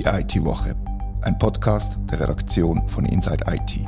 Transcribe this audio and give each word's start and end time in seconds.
Die 0.00 0.06
IT-Woche, 0.06 0.74
ein 1.20 1.38
Podcast 1.38 1.98
der 2.10 2.20
Redaktion 2.20 2.88
von 2.88 3.04
Inside 3.04 3.44
IT. 3.46 3.86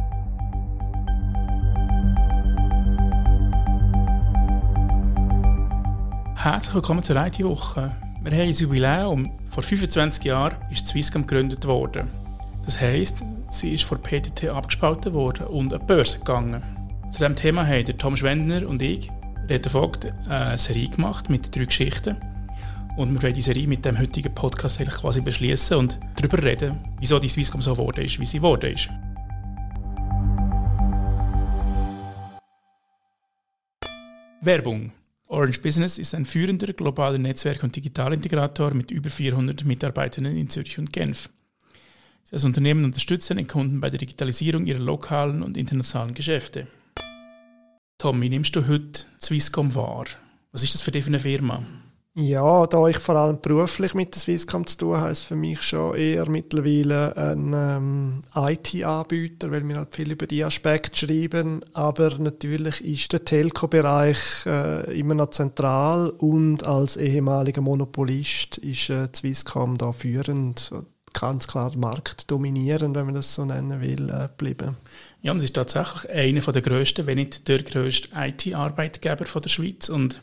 Herzlich 6.37 6.75
willkommen 6.75 7.03
zur 7.03 7.17
IT-Woche. 7.17 7.93
Wir 8.23 8.31
haben 8.31 8.41
ein 8.43 8.53
Jubiläum. 8.53 9.31
Vor 9.49 9.63
25 9.63 10.25
Jahren 10.25 10.57
ist 10.71 10.87
Swisscom 10.87 11.27
gegründet 11.27 11.67
worden. 11.67 12.11
Das 12.63 12.79
heisst, 12.79 13.25
sie 13.49 13.73
ist 13.73 13.85
von 13.85 13.97
PTT 14.03 14.51
abgespalten 14.51 15.15
worden 15.15 15.47
und 15.47 15.73
an 15.73 15.81
die 15.81 15.87
Börse 15.87 16.19
gegangen. 16.19 16.63
Zu 17.11 17.21
diesem 17.21 17.37
Thema 17.37 17.67
haben 17.67 17.97
Tom 17.97 18.19
Schwendner 18.19 18.69
und 18.69 18.83
ich, 18.83 19.11
Rita 19.49 19.71
Vogt, 19.71 20.13
eine 20.29 20.59
Serie 20.59 20.91
gemacht 20.91 21.31
mit 21.31 21.57
drei 21.57 21.65
Geschichten. 21.65 22.19
Und 22.95 23.15
wir 23.15 23.23
wollen 23.23 23.33
die 23.33 23.41
Serie 23.41 23.67
mit 23.67 23.87
dem 23.87 23.99
heutigen 23.99 24.35
Podcast 24.35 24.79
eigentlich 24.79 25.01
quasi 25.01 25.23
beschließen 25.23 25.79
und 25.79 25.99
darüber 26.17 26.43
reden, 26.43 26.79
wieso 27.01 27.19
die 27.19 27.29
Swisscom 27.29 27.63
so 27.63 27.73
geworden 27.73 28.05
ist, 28.05 28.21
wie 28.21 28.27
sie 28.27 28.37
geworden 28.37 28.75
ist. 28.75 28.91
Werbung. 34.43 34.93
Orange 35.27 35.63
Business 35.63 35.97
ist 35.97 36.15
ein 36.15 36.27
führender 36.27 36.75
globaler 36.75 37.17
Netzwerk- 37.17 37.63
und 37.63 37.75
Digitalintegrator 37.75 38.75
mit 38.75 38.91
über 38.91 39.09
400 39.09 39.65
Mitarbeitern 39.65 40.27
in 40.27 40.51
Zürich 40.51 40.79
und 40.79 40.93
Genf. 40.93 41.31
Das 42.31 42.45
Unternehmen 42.45 42.85
unterstützt 42.85 43.31
den 43.31 43.47
Kunden 43.47 43.81
bei 43.81 43.89
der 43.89 43.99
Digitalisierung 43.99 44.67
ihrer 44.67 44.81
lokalen 44.81 45.43
und 45.43 45.57
internationalen 45.57 46.13
Geschäfte. 46.13 46.67
Tom, 47.97 48.21
wie 48.21 48.29
nimmst 48.29 48.55
du 48.55 48.69
heute 48.69 49.05
Swisscom 49.23 49.75
wahr? 49.75 50.05
Was 50.51 50.63
ist 50.63 50.75
das 50.75 50.83
für 50.83 50.91
dich 50.91 51.05
für 51.05 51.09
eine 51.09 51.21
Firma? 51.21 51.63
Ja, 52.15 52.67
da 52.67 52.89
ich 52.89 52.99
vor 52.99 53.17
allem 53.17 53.41
beruflich 53.41 53.95
mit 53.95 54.15
der 54.15 54.21
Swisscom 54.21 54.67
zu 54.67 54.77
tun 54.77 54.97
habe, 54.99 55.11
ist 55.11 55.23
für 55.23 55.35
mich 55.35 55.63
schon 55.63 55.97
eher 55.97 56.29
mittlerweile 56.29 57.17
ein 57.17 57.55
ähm, 57.57 58.23
IT-Anbieter, 58.35 59.51
weil 59.51 59.67
wir 59.67 59.77
halt 59.79 59.95
viel 59.95 60.13
über 60.13 60.27
die 60.27 60.45
Aspekte 60.45 61.07
schreiben. 61.07 61.61
Aber 61.73 62.19
natürlich 62.19 62.85
ist 62.85 63.15
der 63.15 63.25
Telco-Bereich 63.25 64.45
äh, 64.45 65.01
immer 65.01 65.15
noch 65.15 65.31
zentral 65.31 66.11
und 66.11 66.67
als 66.67 66.99
ehemaliger 66.99 67.63
Monopolist 67.63 68.59
ist 68.59 68.91
äh, 68.91 69.09
Swisscom 69.15 69.79
da 69.79 69.93
führend, 69.93 70.71
ganz 71.15 71.47
klar 71.47 71.73
marktdominierend, 71.75 72.95
wenn 72.95 73.07
man 73.07 73.15
das 73.15 73.35
so 73.35 73.47
nennen 73.47 73.81
will, 73.81 74.11
äh, 74.11 74.29
geblieben. 74.29 74.77
Ja, 75.23 75.35
es 75.35 75.45
ist 75.45 75.55
tatsächlich 75.55 76.11
einer 76.11 76.41
der 76.53 76.61
grössten, 76.61 77.07
wenn 77.07 77.17
nicht 77.17 77.49
der 77.49 77.63
grösste 77.63 78.09
IT-Arbeitgeber 78.15 79.25
der 79.25 79.49
Schweiz 79.49 79.89
und 79.89 80.21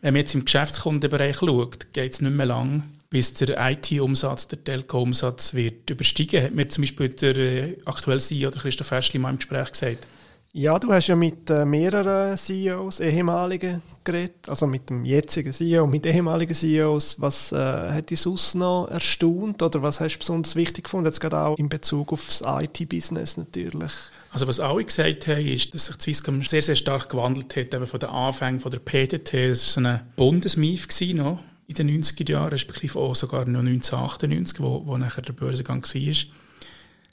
wenn 0.00 0.14
man 0.14 0.20
jetzt 0.20 0.34
im 0.34 0.44
Geschäftskundenbereich 0.44 1.38
schaut, 1.38 1.92
geht 1.92 2.12
es 2.12 2.20
nicht 2.20 2.34
mehr 2.34 2.46
lang, 2.46 2.84
bis 3.10 3.34
der 3.34 3.56
IT-Umsatz, 3.70 4.48
der 4.48 4.62
Telco-Umsatz 4.62 5.54
wird 5.54 5.88
übersteigen, 5.88 6.42
hat 6.42 6.54
mir 6.54 6.68
zum 6.68 6.82
Beispiel 6.82 7.08
der 7.08 7.36
äh, 7.36 7.78
aktuelle 7.84 8.20
CEO, 8.20 8.50
der 8.50 8.60
Christoph 8.60 8.88
Fäschli, 8.88 9.18
mal 9.18 9.30
im 9.30 9.38
Gespräch 9.38 9.72
gesagt. 9.72 10.06
Ja, 10.52 10.78
du 10.78 10.90
hast 10.90 11.08
ja 11.08 11.16
mit 11.16 11.50
äh, 11.50 11.66
mehreren 11.66 12.34
CEOs, 12.34 13.00
ehemaligen 13.00 13.82
geredet, 14.04 14.48
also 14.48 14.66
mit 14.66 14.88
dem 14.88 15.04
jetzigen 15.04 15.52
CEO, 15.52 15.86
mit 15.86 16.06
ehemaligen 16.06 16.54
CEOs. 16.54 17.20
Was 17.20 17.52
äh, 17.52 17.56
hat 17.56 18.08
dich 18.08 18.20
sonst 18.20 18.54
noch 18.54 18.88
erstaunt 18.88 19.62
oder 19.62 19.82
was 19.82 20.00
hast 20.00 20.14
du 20.14 20.18
besonders 20.20 20.56
wichtig 20.56 20.84
gefunden, 20.84 21.06
jetzt 21.06 21.20
gerade 21.20 21.38
auch 21.38 21.58
in 21.58 21.68
Bezug 21.68 22.10
auf 22.10 22.24
das 22.24 22.42
IT-Business 22.46 23.36
natürlich? 23.36 23.92
Also 24.36 24.48
was 24.48 24.60
alle 24.60 24.84
gesagt 24.84 25.28
haben, 25.28 25.46
ist, 25.46 25.74
dass 25.74 25.86
sich 25.86 25.96
Swisscom 25.96 26.42
sehr, 26.42 26.60
sehr 26.60 26.76
stark 26.76 27.08
gewandelt 27.08 27.56
hat, 27.56 27.72
eben 27.72 27.86
von 27.86 27.98
den 27.98 28.10
Anfängen 28.10 28.60
von 28.60 28.70
der 28.70 28.80
PTT. 28.80 29.32
Das 29.32 29.32
war 29.32 29.54
so 29.54 29.80
eine 29.80 30.06
Bundesmief 30.14 30.86
in 31.00 31.38
den 31.74 32.02
90er 32.02 32.30
Jahren, 32.32 32.50
respektive 32.50 32.98
auch 32.98 33.14
sogar 33.14 33.46
noch 33.46 33.60
1998, 33.60 34.60
wo, 34.60 34.82
wo 34.84 34.98
nachher 34.98 35.22
der 35.22 35.32
Börsengang 35.32 35.82
war. 35.82 36.14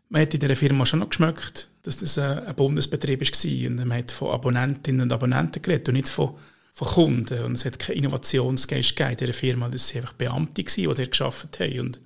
Man 0.09 0.21
hat 0.21 0.33
in 0.33 0.41
dieser 0.41 0.57
Firma 0.57 0.85
schon 0.85 0.99
noch 0.99 1.07
geschmeckt, 1.07 1.69
dass 1.83 1.95
das 1.95 2.17
ein 2.17 2.53
Bundesbetrieb 2.55 3.21
war 3.21 3.69
und 3.69 3.87
man 3.87 3.99
hat 3.99 4.11
von 4.11 4.31
Abonnentinnen 4.31 5.03
und 5.03 5.13
Abonnenten 5.13 5.61
geredet 5.61 5.87
und 5.87 5.95
nicht 5.95 6.09
von, 6.09 6.35
von 6.73 6.87
Kunden. 6.89 7.41
Und 7.45 7.53
es 7.53 7.63
hat 7.63 7.79
keinen 7.79 7.99
Innovationsgeist 7.99 8.99
in 8.99 9.15
dieser 9.15 9.31
Firma, 9.31 9.69
das 9.69 9.95
waren 9.95 10.01
einfach 10.01 10.15
Beamte, 10.15 10.61
die 10.61 10.83
dort 10.83 11.17
gearbeitet 11.17 11.59
haben. 11.61 11.79
Und 11.79 12.01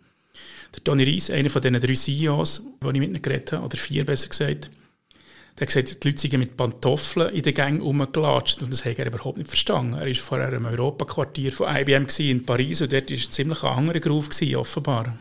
der 0.75 0.83
Tony 0.83 1.06
Reis, 1.06 1.31
einer 1.31 1.50
von 1.50 1.63
diesen 1.63 1.79
drei 1.81 1.95
CEOs, 1.95 2.61
die 2.83 2.85
ich 2.85 3.00
mit 3.00 3.09
ihnen 3.09 3.22
geredet 3.23 3.53
habe, 3.53 3.66
oder 3.66 3.77
vier 3.77 4.06
besser 4.06 4.29
gesagt, 4.29 4.69
der 5.59 5.66
hat 5.66 5.73
gesagt, 5.73 6.03
die 6.03 6.09
Leute 6.09 6.22
sind 6.22 6.38
mit 6.38 6.56
Pantoffeln 6.56 7.34
in 7.34 7.41
den 7.41 7.53
Gängen 7.53 7.81
rumgelatscht 7.81 8.62
und 8.62 8.72
das 8.72 8.85
hat 8.85 9.00
er 9.00 9.07
überhaupt 9.07 9.40
nicht 9.40 9.50
verstanden. 9.50 9.95
Er 9.95 10.06
war 10.06 10.13
vorher 10.13 10.53
im 10.53 10.66
Europaquartier 10.66 11.51
von 11.51 11.75
IBM 11.75 12.07
in 12.19 12.45
Paris 12.45 12.81
und 12.84 12.94
dort 12.94 13.09
war 13.09 13.18
ein 13.18 13.31
ziemlich 13.31 13.63
anderer 13.63 14.00
Groove, 14.00 14.29
offenbar. 14.56 15.18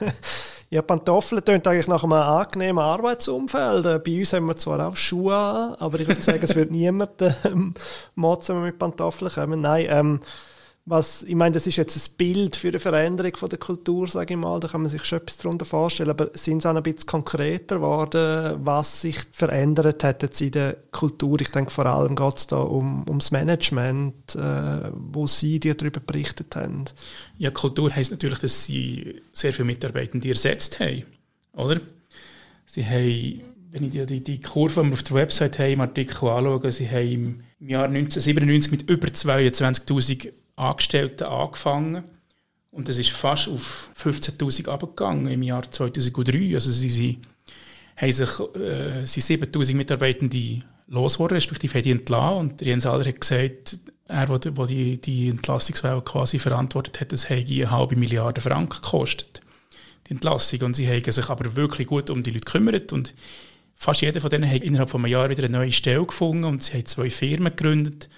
ja, 0.70 0.82
Pantoffeln 0.82 1.42
tönt 1.42 1.66
eigentlich 1.66 1.88
nach 1.88 2.04
einem 2.04 2.12
angenehmen 2.12 2.84
Arbeitsumfeld. 2.84 3.86
Äh, 3.86 3.98
bei 3.98 4.18
uns 4.18 4.34
haben 4.34 4.46
wir 4.46 4.56
zwar 4.56 4.86
auch 4.86 4.96
Schuhe 4.96 5.34
an, 5.34 5.74
aber 5.76 6.00
ich 6.00 6.06
würde 6.06 6.20
sagen, 6.20 6.40
es 6.42 6.54
wird 6.54 6.70
niemand 6.72 7.22
ähm, 7.44 7.72
motzen, 8.14 8.56
wenn 8.56 8.62
wir 8.64 8.66
mit 8.72 8.78
Pantoffeln 8.78 9.30
kommen. 9.30 9.62
Nein, 9.62 9.86
ähm, 9.88 10.20
was, 10.84 11.22
ich 11.22 11.36
meine, 11.36 11.52
das 11.52 11.68
ist 11.68 11.76
jetzt 11.76 11.96
ein 11.96 12.16
Bild 12.16 12.56
für 12.56 12.68
eine 12.68 12.80
Veränderung 12.80 13.36
von 13.36 13.48
der 13.48 13.58
Kultur, 13.60 14.08
sage 14.08 14.34
ich 14.34 14.40
mal, 14.40 14.58
da 14.58 14.66
kann 14.66 14.82
man 14.82 14.90
sich 14.90 15.04
schon 15.04 15.20
etwas 15.20 15.36
darunter 15.36 15.64
vorstellen, 15.64 16.10
aber 16.10 16.30
sind 16.34 16.58
es 16.58 16.66
auch 16.66 16.74
ein 16.74 16.82
bisschen 16.82 17.06
konkreter 17.06 17.76
geworden, 17.76 18.58
was 18.64 19.02
sich 19.02 19.16
verändert 19.30 20.02
hat 20.02 20.24
jetzt 20.24 20.40
in 20.40 20.50
der 20.50 20.76
Kultur? 20.90 21.40
Ich 21.40 21.50
denke, 21.50 21.70
vor 21.70 21.86
allem 21.86 22.16
geht 22.16 22.36
es 22.36 22.46
da 22.48 22.56
um, 22.56 23.04
ums 23.08 23.30
Management, 23.30 24.34
äh, 24.34 24.90
wo 24.92 25.28
Sie 25.28 25.60
dir 25.60 25.76
darüber 25.76 26.00
berichtet 26.00 26.56
haben. 26.56 26.86
Ja, 27.38 27.52
Kultur 27.52 27.94
heisst 27.94 28.10
natürlich, 28.10 28.40
dass 28.40 28.64
Sie 28.64 29.22
sehr 29.32 29.52
viele 29.52 29.66
Mitarbeitende 29.66 30.30
ersetzt 30.30 30.80
haben, 30.80 31.04
oder? 31.52 31.80
Sie 32.66 32.84
haben, 32.84 33.42
wenn 33.70 33.84
ich 33.84 34.06
die, 34.06 34.24
die 34.24 34.40
Kurve 34.40 34.80
auf 34.80 35.02
der 35.04 35.14
Website 35.14 35.60
habe, 35.60 35.70
im 35.70 35.80
Artikel 35.80 36.28
anschaue, 36.28 36.72
Sie 36.72 36.88
haben 36.88 37.44
im 37.60 37.68
Jahr 37.68 37.84
1997 37.84 38.72
mit 38.72 38.90
über 38.90 39.06
22'000 39.06 40.32
Angestellten 40.56 41.24
angefangen. 41.24 42.04
Und 42.70 42.88
das 42.88 42.98
ist 42.98 43.10
fast 43.10 43.48
auf 43.48 43.90
15'000 43.98 44.68
abgegangen 44.68 45.26
im 45.28 45.42
Jahr 45.42 45.70
2003. 45.70 46.54
Also 46.54 46.72
sie, 46.72 46.88
sie 46.88 47.18
haben 47.96 48.12
sich 48.12 48.40
äh, 48.56 49.04
sind 49.06 49.42
7'000 49.42 49.74
Mitarbeitende 49.74 50.62
losgeworden, 50.88 51.36
respektive 51.36 51.74
haben 51.74 51.82
die 51.82 51.90
entlassen. 51.90 52.38
Und 52.38 52.62
Jens 52.62 52.86
Aller 52.86 53.04
hat 53.04 53.20
gesagt, 53.20 53.78
er, 54.08 54.26
der 54.26 54.66
die, 54.66 55.00
die 55.00 55.28
Entlassungswelle 55.28 56.02
quasi 56.02 56.38
verantwortet 56.38 57.00
hat, 57.00 57.12
das 57.12 57.28
hätte 57.28 57.52
eine 57.52 57.70
halbe 57.70 57.96
Milliarde 57.96 58.40
Franken 58.40 58.80
gekostet, 58.80 59.42
die 60.06 60.12
Entlassung. 60.12 60.62
Und 60.62 60.74
sie 60.74 60.88
haben 60.88 61.10
sich 61.10 61.28
aber 61.28 61.54
wirklich 61.56 61.86
gut 61.86 62.08
um 62.08 62.22
die 62.22 62.30
Leute 62.30 62.44
gekümmert. 62.44 62.92
Und 62.92 63.14
fast 63.74 64.00
jeder 64.00 64.20
von 64.20 64.30
denen 64.30 64.50
hat 64.50 64.62
innerhalb 64.62 64.90
von 64.90 65.04
einem 65.04 65.12
Jahr 65.12 65.28
wieder 65.28 65.44
eine 65.44 65.58
neue 65.58 65.72
Stelle 65.72 66.06
gefunden. 66.06 66.44
Und 66.44 66.62
sie 66.62 66.72
haben 66.72 66.86
zwei 66.86 67.10
Firmen 67.10 67.54
gegründet 67.54 68.08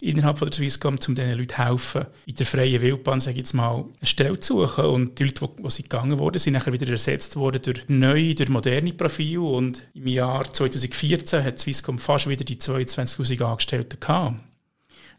innerhalb 0.00 0.38
von 0.38 0.48
der 0.48 0.56
Swisscom, 0.56 0.98
um 1.06 1.14
diesen 1.14 1.32
Leuten 1.32 1.48
zu 1.48 1.58
helfen, 1.58 2.06
in 2.26 2.34
der 2.34 2.46
freien 2.46 2.80
Wildbahn, 2.80 3.20
sage 3.20 3.32
ich 3.32 3.38
jetzt 3.38 3.54
mal, 3.54 3.84
eine 3.98 4.06
Stelle 4.06 4.38
zu 4.40 4.66
suchen. 4.66 4.84
Und 4.84 5.18
die 5.18 5.24
Leute, 5.24 5.48
die, 5.56 5.62
die 5.62 5.82
gegangen 5.82 6.18
wurden, 6.18 6.38
sind 6.38 6.52
nachher 6.54 6.72
wieder 6.72 6.88
ersetzt 6.88 7.36
worden 7.36 7.60
durch 7.62 7.84
neue, 7.88 8.34
durch 8.34 8.48
moderne 8.48 8.92
Profile. 8.92 9.40
Und 9.40 9.88
im 9.94 10.06
Jahr 10.06 10.52
2014 10.52 11.44
hat 11.44 11.58
Swisscom 11.58 11.98
fast 11.98 12.28
wieder 12.28 12.44
die 12.44 12.56
22'000 12.56 13.42
Angestellten 13.42 14.00
gehabt. 14.00 14.36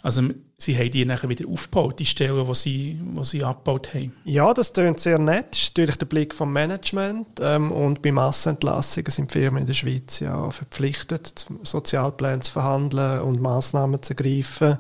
Also 0.01 0.21
sie 0.57 0.77
haben 0.77 0.91
die 0.91 1.03
nachher 1.03 1.27
wieder 1.27 1.47
aufgebaut, 1.49 1.99
die 1.99 2.05
Stellen, 2.05 2.45
die 2.45 2.55
sie, 2.55 3.01
die 3.01 3.23
sie 3.25 3.43
abgebaut 3.43 3.93
haben. 3.93 4.13
Ja, 4.23 4.53
das 4.53 4.71
klingt 4.71 4.99
sehr 4.99 5.19
nett. 5.19 5.47
Das 5.51 5.59
ist 5.59 5.69
natürlich 5.69 5.97
der 5.97 6.05
Blick 6.05 6.33
vom 6.33 6.53
Management. 6.53 7.27
Ähm, 7.41 7.71
und 7.71 8.01
bei 8.01 8.11
Massenentlassungen 8.11 9.11
sind 9.11 9.31
Firmen 9.31 9.61
in 9.61 9.67
der 9.67 9.73
Schweiz 9.73 10.21
ja 10.21 10.51
verpflichtet, 10.51 11.47
Sozialpläne 11.63 12.39
zu 12.39 12.53
verhandeln 12.53 13.21
und 13.21 13.41
Massnahmen 13.41 14.01
zu 14.01 14.13
ergreifen. 14.13 14.77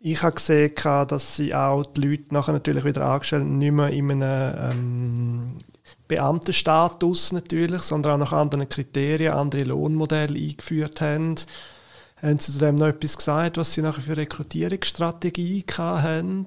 Ich 0.00 0.22
habe 0.22 0.34
gesehen, 0.34 0.72
dass 0.82 1.36
sie 1.36 1.54
auch 1.54 1.84
die 1.84 2.02
Leute 2.02 2.34
nachher 2.34 2.52
natürlich 2.52 2.84
wieder 2.84 3.06
angestellt 3.06 3.44
nicht 3.46 3.72
mehr 3.72 3.88
in 3.88 4.10
einem 4.10 4.70
ähm, 4.70 5.58
Beamtenstatus 6.08 7.32
natürlich, 7.32 7.82
sondern 7.82 8.12
auch 8.12 8.26
nach 8.26 8.32
anderen 8.32 8.68
Kriterien, 8.68 9.32
andere 9.32 9.64
Lohnmodelle 9.64 10.38
eingeführt 10.38 11.00
haben. 11.00 11.36
Haben 12.16 12.38
Sie 12.38 12.52
zu 12.52 12.58
dem 12.58 12.76
noch 12.76 12.88
etwas 12.88 13.16
gesagt, 13.16 13.56
was 13.56 13.74
Sie 13.74 13.82
nachher 13.82 14.02
für 14.02 14.16
Rekrutierungsstrategie 14.16 15.64
haben? 15.76 16.46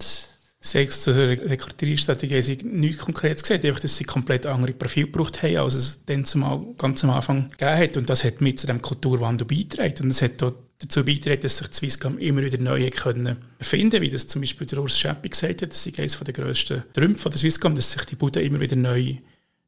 Sechs 0.60 1.02
zur 1.02 1.16
Rekrutierungsstrategie 1.16 2.42
sie 2.42 2.58
nichts 2.64 3.04
Konkretes 3.04 3.44
gesagt, 3.44 3.64
einfach, 3.64 3.80
dass 3.80 3.96
sie 3.96 4.06
komplett 4.06 4.48
andere 4.48 4.74
Profile 4.74 5.06
gebraucht 5.06 5.44
haben, 5.44 5.58
als 5.58 5.76
es 5.76 6.06
dann 6.06 6.26
zumal, 6.26 6.60
ganz 6.78 7.04
am 7.04 7.12
Anfang 7.12 7.50
gegeben 7.52 7.78
hat. 7.78 7.98
Und 7.98 8.10
das 8.10 8.24
hat 8.24 8.42
mit 8.42 8.60
zu 8.60 8.66
dem 8.66 8.82
Kulturwandel 8.82 9.46
beigetragen. 9.46 10.06
Und 10.06 10.10
es 10.10 10.22
hat 10.24 10.42
dazu 10.42 11.06
beigetragen, 11.06 11.42
dass 11.42 11.58
sich 11.58 11.68
die 11.68 11.76
Swisscom 11.76 12.18
immer 12.18 12.42
wieder 12.42 12.58
neu 12.58 12.90
können 12.90 13.38
erfinden 13.60 14.02
wie 14.02 14.10
das 14.10 14.28
zum 14.28 14.42
Beispiel 14.42 14.66
der 14.66 14.80
Urs 14.80 15.00
Schäppi 15.00 15.30
gesagt 15.30 15.62
hat. 15.62 15.72
Das 15.72 15.86
ist 15.86 16.00
eines 16.00 16.20
der 16.20 16.34
grössten 16.34 16.84
Trümpfe 16.92 17.30
der 17.30 17.38
Swisscom, 17.38 17.76
dass 17.76 17.92
sich 17.92 18.06
die 18.06 18.16
Bude 18.16 18.42
immer 18.42 18.60
wieder 18.60 18.76
neu 18.76 19.18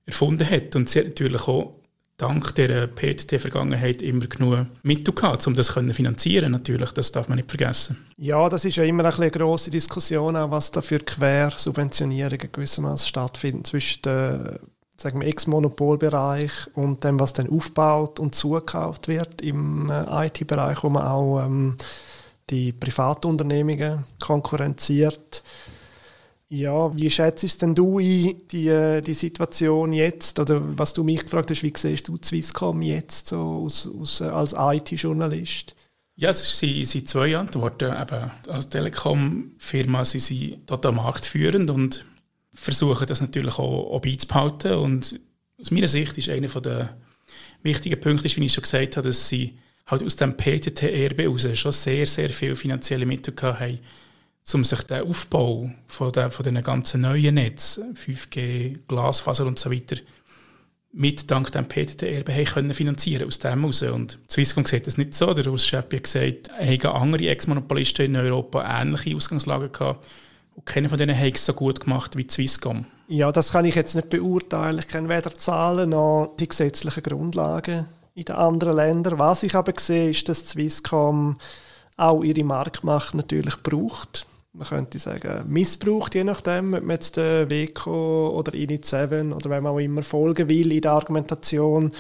erfunden 0.06 0.50
hat. 0.50 0.76
Und 0.76 0.90
sie 0.90 1.00
hat 1.00 1.08
natürlich 1.08 1.48
auch 1.48 1.79
dank 2.20 2.54
der 2.56 2.88
PTT-Vergangenheit 2.88 4.02
immer 4.02 4.28
genug 4.28 4.68
Mittel 4.84 5.14
gehabt, 5.14 5.48
um 5.48 5.56
das 5.56 5.68
zu 5.68 5.94
finanzieren 5.94 6.52
natürlich, 6.52 6.92
das 6.92 7.12
darf 7.12 7.30
man 7.30 7.38
nicht 7.38 7.50
vergessen. 7.50 7.98
Ja, 8.18 8.48
das 8.50 8.66
ist 8.66 8.76
ja 8.76 8.84
immer 8.84 9.06
eine, 9.06 9.32
grosse 9.32 9.72
Diskussion, 9.72 10.36
auch 10.36 10.52
was 10.52 10.72
da 10.72 10.82
für 10.82 11.00
Quersubventionierungen 11.00 12.52
gewissermaßen 12.52 13.08
stattfinden 13.08 13.66
zwischen 13.66 14.02
der 14.04 14.60
sagen 15.02 15.22
wir, 15.22 15.28
Ex-Monopolbereich 15.28 16.52
und 16.74 17.04
dem, 17.04 17.20
was 17.22 17.34
dann 17.34 17.50
aufgebaut 17.50 18.20
und 18.20 18.36
zugekauft 18.36 19.08
wird 19.08 19.42
im 19.42 19.90
äh, 19.90 20.28
IT-Bereich, 20.28 20.84
wo 20.84 20.90
man 20.90 21.08
auch 21.08 21.46
ähm, 21.46 21.78
die 22.50 22.74
Privatunternehmungen 22.74 24.06
konkurrenziert. 24.20 25.44
Ja, 26.52 26.96
wie 26.96 27.12
schätzt 27.12 27.62
denn 27.62 27.76
du 27.76 28.00
ein, 28.00 28.42
die, 28.48 29.02
die 29.06 29.14
Situation 29.14 29.94
jetzt? 29.94 30.40
Oder 30.40 30.62
was 30.80 30.94
du 30.94 31.04
mich 31.04 31.22
gefragt 31.22 31.52
hast, 31.52 31.62
wie 31.62 31.72
siehst 31.76 32.08
du 32.08 32.18
Swisscom 32.22 32.82
jetzt 32.82 33.28
so 33.28 33.38
aus, 33.38 33.88
aus, 33.88 34.22
äh, 34.22 34.26
als 34.26 34.56
IT-Journalist? 34.58 35.76
Ja, 36.16 36.32
es 36.32 36.58
sind, 36.58 37.08
zwei 37.08 37.38
Antworten. 37.38 37.94
Eben, 37.94 38.32
als 38.48 38.68
Telekom-Firma 38.68 40.04
sind 40.04 40.22
sie 40.22 40.58
total 40.66 40.92
marktführend 40.94 41.70
und 41.70 42.04
versuchen 42.52 43.06
das 43.06 43.22
natürlich 43.22 43.60
auch, 43.60 43.92
auch 43.92 44.02
beizubehalten. 44.02 44.74
Und 44.74 45.20
aus 45.62 45.70
meiner 45.70 45.88
Sicht 45.88 46.18
ist 46.18 46.30
einer 46.30 46.48
der 46.48 46.98
wichtigen 47.62 48.02
Punkte, 48.02 48.36
wie 48.36 48.46
ich 48.46 48.54
schon 48.54 48.64
gesagt 48.64 48.98
habe, 48.98 49.08
dass 49.08 49.30
sie 49.30 49.60
halt 49.86 50.04
aus 50.04 50.16
dem 50.16 50.36
PTT-Erbe 50.36 51.24
heraus 51.24 51.48
schon 51.54 51.72
sehr, 51.72 52.08
sehr 52.08 52.32
viele 52.32 52.56
finanzielle 52.56 53.06
Mittel 53.06 53.36
haben 53.40 53.80
um 54.54 54.64
sich 54.64 54.82
den 54.84 55.08
Aufbau 55.08 55.70
von, 55.88 56.12
den, 56.12 56.32
von 56.32 56.44
den 56.44 56.62
ganzen 56.62 57.02
neuen 57.02 57.36
Netzen, 57.36 57.96
5G, 57.96 58.80
Glasfaser 58.88 59.46
und 59.46 59.60
so 59.60 59.72
weiter, 59.72 59.98
mit 60.92 61.30
dank 61.30 61.52
dem 61.52 61.68
PTT-Erbe 61.68 62.46
können 62.46 62.74
finanzieren 62.74 63.28
aus 63.28 63.40
dem 63.40 63.60
heraus. 63.60 63.82
Und 63.84 64.18
Swisscom 64.30 64.66
sieht 64.66 64.88
das 64.88 64.98
nicht 64.98 65.14
so. 65.14 65.34
Der 65.34 65.48
Urs 65.48 65.68
Schäppi 65.68 65.98
hat 65.98 66.04
gesagt, 66.04 66.50
haben 66.52 67.02
andere 67.02 67.30
Ex-Monopolisten 67.30 68.06
in 68.06 68.16
Europa 68.16 68.82
ähnliche 68.82 69.16
Ausgangslagen 69.16 69.72
gehabt. 69.72 70.08
Und 70.56 70.66
keiner 70.66 70.90
von 70.90 70.98
denen 70.98 71.18
hat 71.18 71.36
es 71.36 71.46
so 71.46 71.54
gut 71.54 71.80
gemacht 71.80 72.18
wie 72.18 72.28
Swisscom. 72.30 72.86
Ja, 73.08 73.32
das 73.32 73.52
kann 73.52 73.66
ich 73.66 73.76
jetzt 73.76 73.96
nicht 73.96 74.10
beurteilen. 74.10 74.80
Ich 74.80 74.88
kenne 74.88 75.10
weder 75.10 75.34
Zahlen 75.34 75.92
noch 75.92 76.36
die 76.40 76.48
gesetzlichen 76.48 77.04
Grundlagen 77.04 77.86
in 78.16 78.26
den 78.26 78.36
anderen 78.36 78.76
Ländern. 78.76 79.20
Was 79.20 79.44
ich 79.44 79.56
aber 79.56 79.74
sehe, 79.78 80.10
ist, 80.10 80.28
dass 80.28 80.50
Swisscom 80.50 81.40
auch 82.00 82.24
ihre 82.24 82.44
Marktmacht 82.44 83.14
natürlich 83.14 83.62
braucht 83.62 84.26
man 84.54 84.68
könnte 84.68 85.00
sagen, 85.00 85.46
missbraucht, 85.48 86.16
je 86.16 86.24
nachdem, 86.24 86.74
ob 86.74 86.82
man 86.82 86.96
jetzt 86.96 87.18
den 87.18 87.50
Weco 87.50 88.30
oder 88.30 88.52
Init7 88.54 89.34
oder 89.34 89.50
wenn 89.50 89.64
man 89.64 89.74
auch 89.74 89.80
immer 89.80 90.04
folgen 90.04 90.50
will 90.50 90.72
in 90.72 90.82
der 90.82 90.92
Argumentation. 90.92 91.94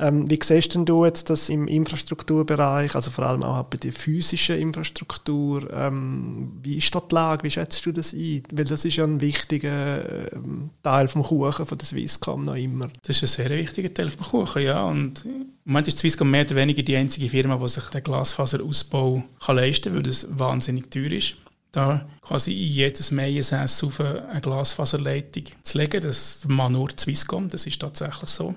Ähm, 0.00 0.30
wie 0.30 0.38
siehst 0.42 0.74
denn 0.74 0.86
du 0.86 1.04
jetzt 1.04 1.28
das 1.28 1.50
im 1.50 1.68
Infrastrukturbereich, 1.68 2.94
also 2.94 3.10
vor 3.10 3.26
allem 3.26 3.44
auch 3.44 3.62
bei 3.64 3.76
der 3.76 3.92
physischen 3.92 4.56
Infrastruktur, 4.56 5.70
ähm, 5.72 6.52
wie 6.62 6.78
ist 6.78 6.94
dort 6.94 7.12
die 7.12 7.16
Lage, 7.16 7.44
wie 7.44 7.50
schätzt 7.50 7.84
du 7.84 7.92
das 7.92 8.14
ein? 8.14 8.42
Weil 8.50 8.64
das 8.64 8.86
ist 8.86 8.96
ja 8.96 9.04
ein 9.04 9.20
wichtiger 9.20 10.32
ähm, 10.32 10.70
Teil 10.82 11.06
vom 11.06 11.22
Kuchen 11.22 11.66
von 11.66 11.76
der 11.76 11.86
Swisscom 11.86 12.46
noch 12.46 12.56
immer. 12.56 12.88
Das 13.02 13.22
ist 13.22 13.38
ein 13.38 13.48
sehr 13.48 13.58
wichtiger 13.58 13.92
Teil 13.92 14.08
vom 14.08 14.26
Kuchen, 14.26 14.62
ja. 14.62 14.82
Und 14.84 15.26
im 15.26 15.52
Moment 15.64 15.88
ist 15.88 15.98
Swisscom 15.98 16.30
mehr 16.30 16.46
oder 16.46 16.56
weniger 16.56 16.82
die 16.82 16.96
einzige 16.96 17.28
Firma, 17.28 17.56
die 17.56 17.68
sich 17.68 17.84
den 17.84 18.02
Glasfaserausbau 18.02 19.22
kann 19.44 19.56
leisten 19.56 19.90
kann, 19.90 19.96
weil 19.96 20.02
das 20.02 20.26
wahnsinnig 20.30 20.90
teuer 20.90 21.12
ist 21.12 21.34
da 21.72 22.04
quasi 22.20 22.52
in 22.52 22.72
jedes 22.72 23.10
Maiensäß 23.12 23.84
auf 23.84 24.00
eine 24.00 24.40
Glasfaserleitung 24.40 25.44
zu 25.62 25.78
legen. 25.78 26.00
Das 26.00 26.44
macht 26.48 26.72
nur 26.72 26.88
Swisscom, 26.98 27.48
das 27.48 27.66
ist 27.66 27.80
tatsächlich 27.80 28.28
so. 28.28 28.54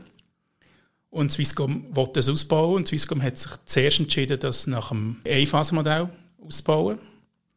Und 1.14 1.32
Swisscom 1.32 1.86
wollte 1.92 2.14
das 2.14 2.28
ausbauen 2.28 2.78
und 2.78 2.88
Swisscom 2.88 3.22
hat 3.22 3.38
sich 3.38 3.52
zuerst 3.66 4.00
entschieden, 4.00 4.40
das 4.40 4.66
nach 4.66 4.90
einem 4.90 5.18
Einphasenmodell 5.28 6.10
auszubauen. 6.44 6.98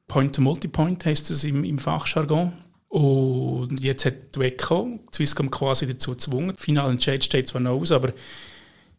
Point-to-Multipoint 0.08 1.06
heisst 1.06 1.30
es 1.30 1.42
im, 1.42 1.64
im 1.64 1.78
Fachjargon. 1.78 2.52
Und 2.88 3.80
jetzt 3.80 4.04
hat 4.04 4.14
WECO 4.36 5.00
Swisscom 5.10 5.50
quasi 5.50 5.86
dazu 5.86 6.10
gezwungen. 6.10 6.54
Final 6.58 6.90
Entscheid 6.90 7.24
steht 7.24 7.48
zwar 7.48 7.62
noch 7.62 7.80
aus, 7.80 7.92
aber 7.92 8.12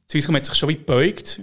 Swisscom 0.10 0.36
hat 0.36 0.46
sich 0.46 0.56
schon 0.56 0.70
weit 0.70 0.88
gebeugt, 0.88 1.40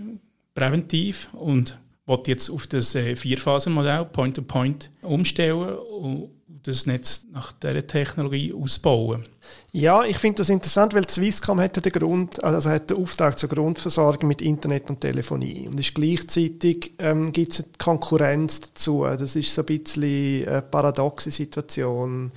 präventiv, 0.56 1.28
und 1.34 1.78
will 2.06 2.18
jetzt 2.26 2.50
auf 2.50 2.66
das 2.66 2.96
äh, 2.96 3.14
Vierphasenmodell 3.14 4.06
Point-to-Point 4.06 4.90
umstellen 5.02 5.78
und 5.78 6.30
das 6.62 6.86
Netz 6.86 7.26
nach 7.32 7.52
dieser 7.52 7.86
Technologie 7.86 8.52
ausbauen. 8.52 9.24
Ja, 9.72 10.04
ich 10.04 10.18
finde 10.18 10.38
das 10.38 10.48
interessant, 10.48 10.94
weil 10.94 11.08
Swisscom 11.08 11.60
hat 11.60 11.84
den 11.84 11.92
Grund, 11.92 12.42
also 12.42 12.70
hat 12.70 12.90
den 12.90 12.96
Auftrag 12.96 13.38
zur 13.38 13.48
Grundversorgung 13.48 14.28
mit 14.28 14.40
Internet 14.40 14.88
und 14.88 15.00
Telefonie 15.00 15.68
und 15.68 15.78
ist 15.78 15.94
gleichzeitig 15.94 16.92
ähm, 16.98 17.32
gibt 17.32 17.52
es 17.52 17.60
eine 17.60 17.68
Konkurrenz 17.78 18.60
dazu. 18.60 19.04
Das 19.04 19.36
ist 19.36 19.54
so 19.54 19.62
ein 19.62 19.66
bisschen 19.66 20.48
eine 20.48 20.62
paradoxe 20.62 21.30
Situation, 21.30 22.32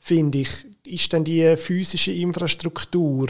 finde 0.00 0.38
ich. 0.38 0.48
Ist 0.86 1.12
denn 1.12 1.24
die 1.24 1.56
physische 1.56 2.12
Infrastruktur 2.12 3.28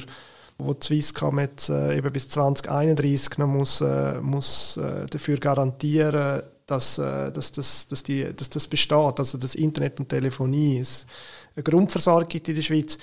wo 0.59 0.73
die 0.73 0.87
Swisscom 0.87 1.39
jetzt 1.39 1.69
äh, 1.69 1.99
eben 1.99 2.13
bis 2.13 2.29
2031 2.29 3.39
noch 3.39 3.47
muss, 3.47 3.81
äh, 3.81 4.21
muss 4.21 4.77
äh, 4.79 5.07
dafür 5.07 5.37
garantieren, 5.39 6.43
dass, 6.67 6.99
äh, 6.99 7.31
dass, 7.33 7.53
dass, 7.53 7.89
dass, 7.89 8.03
die, 8.03 8.35
dass 8.35 8.51
das 8.51 8.67
besteht, 8.67 9.19
also 9.19 9.39
das 9.39 9.55
Internet 9.55 10.01
und 10.01 10.09
Telefonie 10.09 10.79
ist. 10.79 11.07
Eine 11.55 11.63
Grundversorgung 11.63 12.29
gibt 12.29 12.49
in 12.49 12.57
der 12.57 12.63
Schweiz. 12.63 12.99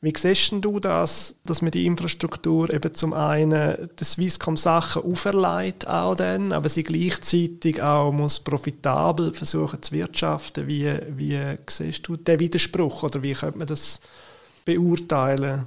Wie 0.00 0.12
siehst 0.16 0.52
du 0.52 0.78
das, 0.78 1.34
dass 1.44 1.60
man 1.60 1.72
die 1.72 1.84
Infrastruktur 1.84 2.72
eben 2.72 2.94
zum 2.94 3.12
einen 3.12 3.90
der 3.98 4.04
Swisscom 4.06 4.56
Sachen 4.56 5.02
auferlegt 5.02 5.88
auch 5.88 6.14
dann, 6.14 6.52
aber 6.52 6.68
sie 6.68 6.84
gleichzeitig 6.84 7.82
auch 7.82 8.12
muss 8.12 8.38
profitabel 8.38 9.32
versuchen 9.32 9.82
zu 9.82 9.92
wirtschaften? 9.92 10.68
Wie, 10.68 10.88
wie 11.16 11.40
siehst 11.68 12.06
du 12.06 12.16
den 12.16 12.38
Widerspruch 12.38 13.02
oder 13.02 13.24
wie 13.24 13.32
könnte 13.32 13.58
man 13.58 13.66
das 13.66 14.00
beurteilen? 14.64 15.66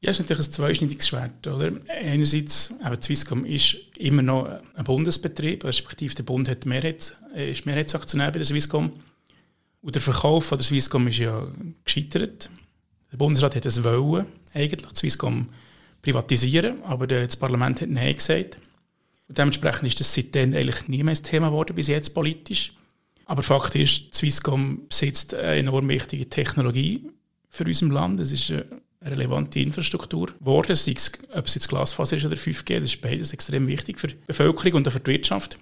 Ja, 0.00 0.12
ist 0.12 0.20
natürlich 0.20 0.46
ein 0.46 0.52
zweischneidiges 0.52 1.08
Schwert. 1.08 1.46
Oder? 1.46 1.72
Einerseits, 1.88 2.72
aber 2.82 3.02
Swisscom 3.02 3.44
ist 3.44 3.76
immer 3.96 4.22
noch 4.22 4.48
ein 4.74 4.84
Bundesbetrieb, 4.84 5.64
respektive 5.64 6.14
der 6.14 6.22
Bund 6.22 6.48
hat 6.48 6.66
Mehrheit, 6.66 7.16
ist 7.34 7.66
Mehrheitsaktionär 7.66 8.30
bei 8.30 8.38
der 8.38 8.46
Swisscom. 8.46 8.92
Und 9.80 9.94
der 9.94 10.02
Verkauf 10.02 10.46
von 10.46 10.58
der 10.58 10.64
Swisscom 10.64 11.08
ist 11.08 11.18
ja 11.18 11.48
gescheitert. 11.84 12.48
Der 13.10 13.16
Bundesrat 13.16 13.56
hat 13.56 13.66
es 13.66 13.82
wollen, 13.82 14.26
eigentlich, 14.54 14.86
die 14.86 14.96
Swisscom 14.96 15.48
privatisieren, 16.00 16.82
aber 16.84 17.08
das 17.08 17.36
Parlament 17.36 17.80
hat 17.80 17.88
Nein 17.88 18.16
gesagt. 18.16 18.58
Und 19.26 19.36
dementsprechend 19.36 19.88
ist 19.88 19.98
das 19.98 20.14
seitdem 20.14 20.54
eigentlich 20.54 20.86
nie 20.86 21.02
mehr 21.02 21.14
ein 21.14 21.22
Thema 21.22 21.48
geworden, 21.48 21.74
bis 21.74 21.88
jetzt 21.88 22.14
politisch. 22.14 22.72
Aber 23.24 23.42
Fakt 23.42 23.74
ist, 23.74 24.14
Swisscom 24.14 24.88
besitzt 24.88 25.34
eine 25.34 25.56
enorm 25.56 25.88
wichtige 25.88 26.28
Technologie 26.28 27.10
für 27.50 27.64
unser 27.64 27.86
Land. 27.86 28.20
Es 28.20 28.32
ist 28.32 28.52
relevante 29.02 29.60
Infrastruktur 29.60 30.28
geworden, 30.38 30.74
sei 30.74 30.94
es, 30.96 31.12
ob 31.32 31.46
es 31.46 31.54
jetzt 31.54 31.68
Glasfaser 31.68 32.16
ist 32.16 32.26
oder 32.26 32.36
5G, 32.36 32.74
das 32.74 32.94
ist 32.94 33.00
beides 33.00 33.32
extrem 33.32 33.66
wichtig 33.66 33.98
für 33.98 34.08
die 34.08 34.16
Bevölkerung 34.26 34.74
und 34.74 34.88
auch 34.88 34.92
für 34.92 35.00
die 35.00 35.12
Wirtschaft. 35.12 35.58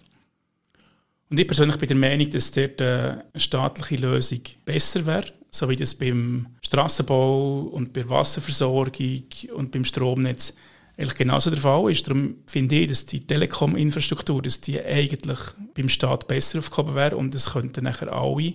Und 1.28 1.38
ich 1.38 1.47
persönlich 1.47 1.76
bin 1.76 1.88
der 1.88 1.97
Meinung, 1.97 2.31
dass 2.31 2.52
dort 2.52 2.81
eine 2.81 3.25
staatliche 3.35 3.97
Lösung 3.97 4.40
besser 4.64 5.07
wäre, 5.07 5.33
so 5.50 5.69
wie 5.69 5.76
das 5.76 5.95
beim 5.95 6.47
Strassenbau 6.62 7.62
und 7.62 7.93
bei 7.93 8.02
der 8.02 8.11
Wasserversorgung 8.11 9.25
und 9.55 9.73
beim 9.73 9.85
Stromnetz 9.85 10.55
eigentlich 10.97 11.16
genauso 11.16 11.50
der 11.50 11.61
Fall 11.61 11.90
ist. 11.90 12.07
Darum 12.07 12.37
finde 12.47 12.76
ich, 12.76 12.88
dass 12.88 13.07
die 13.07 13.26
Telekom-Infrastruktur, 13.26 14.40
dass 14.40 14.61
die 14.61 14.81
eigentlich 14.81 15.38
beim 15.75 15.88
Staat 15.88 16.26
besser 16.28 16.61
aufgehoben 16.61 16.95
wäre 16.95 17.16
und 17.16 17.35
es 17.35 17.50
könnten 17.50 17.85
nachher 17.85 18.12
alle 18.12 18.55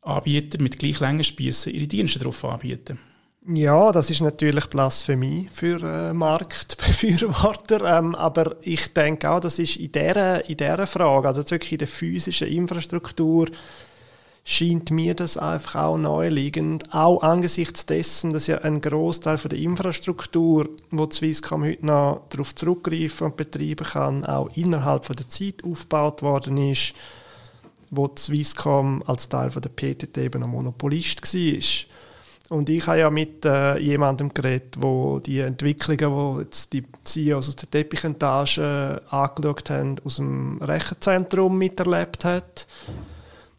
Anbieter 0.00 0.60
mit 0.62 0.78
gleich 0.78 0.98
langen 1.00 1.24
Spießen 1.24 1.72
ihre 1.72 1.86
Dienste 1.86 2.18
darauf 2.18 2.44
anbieten. 2.44 2.98
Ja, 3.48 3.92
das 3.92 4.10
ist 4.10 4.22
natürlich 4.22 4.66
Blasphemie 4.66 5.48
für 5.52 5.80
äh, 5.80 6.12
Marktbefürworter, 6.12 7.98
ähm, 7.98 8.16
aber 8.16 8.56
ich 8.62 8.92
denke 8.92 9.30
auch, 9.30 9.38
das 9.38 9.60
ist 9.60 9.76
in 9.76 9.92
dieser, 9.92 10.48
in 10.48 10.56
dieser 10.56 10.86
Frage, 10.88 11.28
also 11.28 11.48
wirklich 11.48 11.72
in 11.72 11.78
der 11.78 11.86
physischen 11.86 12.48
Infrastruktur, 12.48 13.46
scheint 14.42 14.90
mir 14.90 15.14
das 15.14 15.38
einfach 15.38 15.76
auch 15.76 15.96
naheliegend, 15.96 16.92
auch 16.92 17.22
angesichts 17.22 17.86
dessen, 17.86 18.32
dass 18.32 18.48
ja 18.48 18.58
ein 18.58 18.80
Großteil 18.80 19.36
der 19.36 19.58
Infrastruktur, 19.58 20.68
wo 20.90 21.06
die 21.06 21.14
Swisscom 21.14 21.62
heute 21.62 21.86
noch 21.86 22.22
darauf 22.30 22.52
zurückgreifen 22.52 23.28
und 23.28 23.36
betreiben 23.36 23.86
kann, 23.86 24.24
auch 24.24 24.50
innerhalb 24.56 25.04
von 25.04 25.14
der 25.14 25.28
Zeit 25.28 25.62
aufgebaut 25.62 26.20
worden 26.22 26.58
ist, 26.58 26.94
wo 27.90 28.08
die 28.08 28.20
Swisscom 28.20 29.04
als 29.06 29.28
Teil 29.28 29.52
von 29.52 29.62
der 29.62 29.70
PTT 29.70 30.18
eben 30.18 30.42
ein 30.42 30.50
Monopolist 30.50 31.22
war. 31.22 32.05
Und 32.48 32.68
ich 32.68 32.86
habe 32.86 32.98
ja 33.00 33.10
mit 33.10 33.44
äh, 33.44 33.76
jemandem 33.78 34.32
geredet, 34.32 34.76
wo 34.78 35.18
die 35.18 35.40
Entwicklungen, 35.40 36.12
wo 36.12 36.40
jetzt 36.40 36.72
die 36.72 36.84
CEOs 37.04 37.48
aus 37.48 37.56
der 37.56 37.70
Teppichentage 37.70 39.02
angeschaut 39.10 39.70
haben, 39.70 39.96
aus 40.04 40.16
dem 40.16 40.58
Rechenzentrum 40.62 41.58
miterlebt 41.58 42.24
hat. 42.24 42.68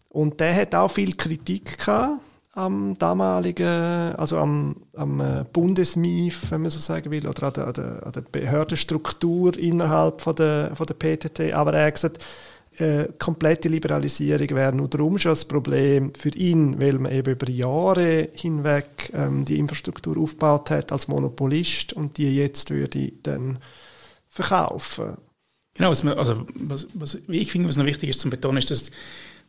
Und 0.10 0.40
der 0.40 0.56
hat 0.56 0.74
auch 0.74 0.90
viel 0.90 1.16
Kritik 1.16 1.78
gehabt, 1.78 2.22
am 2.54 2.98
damaligen, 2.98 4.16
also 4.16 4.38
am, 4.38 4.78
am 4.96 5.20
äh, 5.20 5.46
Bundesmif, 5.52 6.50
wenn 6.50 6.62
man 6.62 6.72
so 6.72 6.80
sagen 6.80 7.12
will, 7.12 7.28
oder 7.28 7.44
an 7.48 7.54
der, 7.54 7.68
an 7.68 7.74
der, 7.74 8.06
an 8.06 8.12
der 8.14 8.22
Behördenstruktur 8.22 9.56
innerhalb 9.58 10.22
von 10.22 10.36
der, 10.36 10.72
von 10.76 10.88
der 10.88 10.96
PTT. 10.96 11.54
Aber 11.54 11.74
er 11.74 11.88
hat 11.88 11.96
gesagt, 11.96 12.26
äh, 12.78 13.08
komplette 13.18 13.70
Liberalisierung 13.70 14.50
wäre 14.52 14.74
nur 14.74 14.88
darum 14.88 15.18
schon 15.18 15.34
ein 15.36 15.48
Problem 15.48 16.14
für 16.14 16.30
ihn, 16.30 16.80
weil 16.80 17.00
man 17.00 17.12
eben 17.12 17.34
über 17.34 17.50
Jahre 17.50 18.30
hinweg 18.34 19.12
ähm, 19.14 19.46
die 19.46 19.58
Infrastruktur 19.58 20.18
aufgebaut 20.18 20.70
hat 20.70 20.92
als 20.92 21.08
Monopolist 21.08 21.94
und 21.94 22.18
die 22.18 22.36
jetzt 22.36 22.70
würde 22.70 23.12
dann 23.24 23.60
verkaufen. 24.28 25.18
Genau, 25.74 25.90
was, 25.92 26.04
man, 26.04 26.18
also, 26.18 26.46
was, 26.54 26.88
was 26.94 27.18
ich 27.28 27.52
finde, 27.52 27.70
was 27.70 27.78
noch 27.78 27.86
wichtig 27.86 28.10
ist 28.10 28.20
zu 28.20 28.30
betonen, 28.30 28.58
ist, 28.58 28.72
dass 28.72 28.92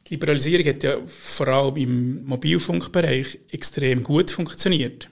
die 0.06 0.14
Liberalisierung 0.14 0.66
hat 0.66 0.82
ja 0.82 0.98
vor 1.06 1.48
allem 1.48 1.76
im 1.76 2.24
Mobilfunkbereich 2.24 3.38
extrem 3.50 4.02
gut 4.02 4.30
funktioniert. 4.30 5.10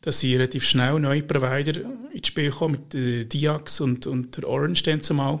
Dass 0.00 0.20
sie 0.20 0.34
relativ 0.34 0.64
schnell 0.64 0.98
neue 1.00 1.22
Provider 1.22 1.80
ins 2.12 2.26
Spiel 2.26 2.50
kommen 2.50 2.72
mit 2.72 2.94
der 2.94 3.24
Diax 3.24 3.80
und, 3.80 4.06
und 4.06 4.36
der 4.36 4.48
Orange 4.48 4.82
dann 4.82 5.00
zumal. 5.00 5.40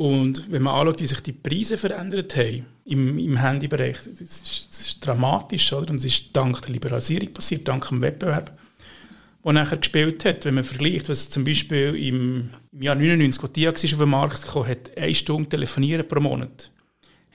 Und 0.00 0.50
wenn 0.50 0.62
man 0.62 0.74
anschaut, 0.76 1.02
wie 1.02 1.06
sich 1.06 1.20
die 1.20 1.34
Preise 1.34 1.76
verändert 1.76 2.34
haben 2.34 2.64
im, 2.86 3.18
im 3.18 3.36
Handybereich, 3.36 3.98
das 3.98 4.18
ist, 4.22 4.68
das 4.70 4.80
ist 4.80 5.06
dramatisch, 5.06 5.74
oder? 5.74 5.90
Und 5.90 5.96
es 5.96 6.06
ist 6.06 6.34
dank 6.34 6.62
der 6.62 6.70
Liberalisierung 6.70 7.34
passiert, 7.34 7.68
dank 7.68 7.86
dem 7.86 8.00
Wettbewerb, 8.00 8.58
der 9.44 9.52
nachher 9.52 9.76
gespielt 9.76 10.24
hat. 10.24 10.46
Wenn 10.46 10.54
man 10.54 10.64
vergleicht, 10.64 11.10
was 11.10 11.28
zum 11.28 11.44
Beispiel 11.44 11.94
im, 11.96 12.48
im 12.72 12.82
Jahr 12.82 12.94
99, 12.94 13.42
wo 13.42 13.46
Diax 13.46 13.84
auf 13.92 13.98
den 13.98 14.08
Markt 14.08 14.46
kam, 14.46 14.66
hat, 14.66 14.96
eine 14.96 15.14
Stunde 15.14 15.50
telefonieren 15.50 16.08
pro 16.08 16.20
Monat 16.20 16.70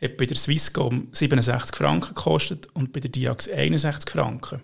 hat 0.01 0.17
bei 0.17 0.25
der 0.25 0.36
Swisscom 0.36 1.10
67 1.12 1.75
Franken 1.75 2.15
gekostet 2.15 2.67
und 2.74 2.91
bei 2.91 3.00
der 3.00 3.12
Diax 3.12 3.48
61 3.48 4.10
Franken. 4.12 4.60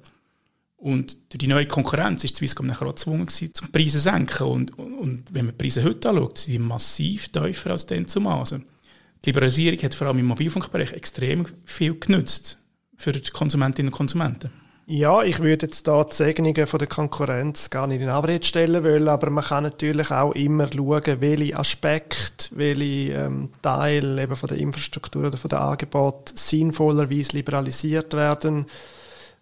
Und 0.81 1.15
durch 1.29 1.37
die 1.37 1.47
neue 1.47 1.67
Konkurrenz 1.67 2.23
ist 2.23 2.37
Swisscom 2.37 2.65
nachher 2.65 2.87
auch 2.87 2.95
gezwungen 2.95 3.27
zum 3.27 3.71
Preise 3.71 3.99
zu 3.99 3.99
senken. 3.99 4.47
Und, 4.47 4.79
und, 4.79 4.93
und, 4.97 5.23
wenn 5.31 5.45
man 5.45 5.55
die 5.55 5.63
Preise 5.63 5.83
heute 5.83 6.09
anschaut, 6.09 6.39
sind 6.39 6.53
die 6.53 6.59
massiv 6.59 7.29
tiefer 7.29 7.69
als 7.69 7.85
dann 7.85 8.07
zumal. 8.07 8.39
Also 8.39 8.57
die 8.57 9.29
Liberalisierung 9.29 9.79
hat 9.83 9.93
vor 9.93 10.07
allem 10.07 10.17
im 10.17 10.25
Mobilfunkbereich 10.25 10.93
extrem 10.93 11.45
viel 11.65 11.99
genützt 11.99 12.57
für 12.97 13.11
die 13.11 13.21
Konsumentinnen 13.29 13.91
und 13.91 13.95
Konsumenten. 13.95 14.49
Ja, 14.87 15.21
ich 15.21 15.39
würde 15.39 15.67
jetzt 15.67 15.87
da 15.87 16.03
die 16.03 16.15
Segnungen 16.15 16.65
von 16.65 16.79
der 16.79 16.87
Konkurrenz 16.87 17.69
gar 17.69 17.85
nicht 17.85 18.01
in 18.01 18.09
Abrede 18.09 18.43
stellen 18.43 18.83
wollen, 18.83 19.07
aber 19.07 19.29
man 19.29 19.43
kann 19.43 19.63
natürlich 19.63 20.09
auch 20.09 20.31
immer 20.31 20.67
schauen, 20.67 21.21
welche 21.21 21.57
Aspekte, 21.57 22.49
welche 22.55 23.13
ähm, 23.13 23.49
Teile 23.61 24.23
eben 24.23 24.35
von 24.35 24.49
der 24.49 24.57
Infrastruktur 24.57 25.27
oder 25.27 25.37
von 25.37 25.49
der 25.49 25.61
Angebot 25.61 26.33
sinnvollerweise 26.35 27.33
liberalisiert 27.33 28.13
werden. 28.13 28.65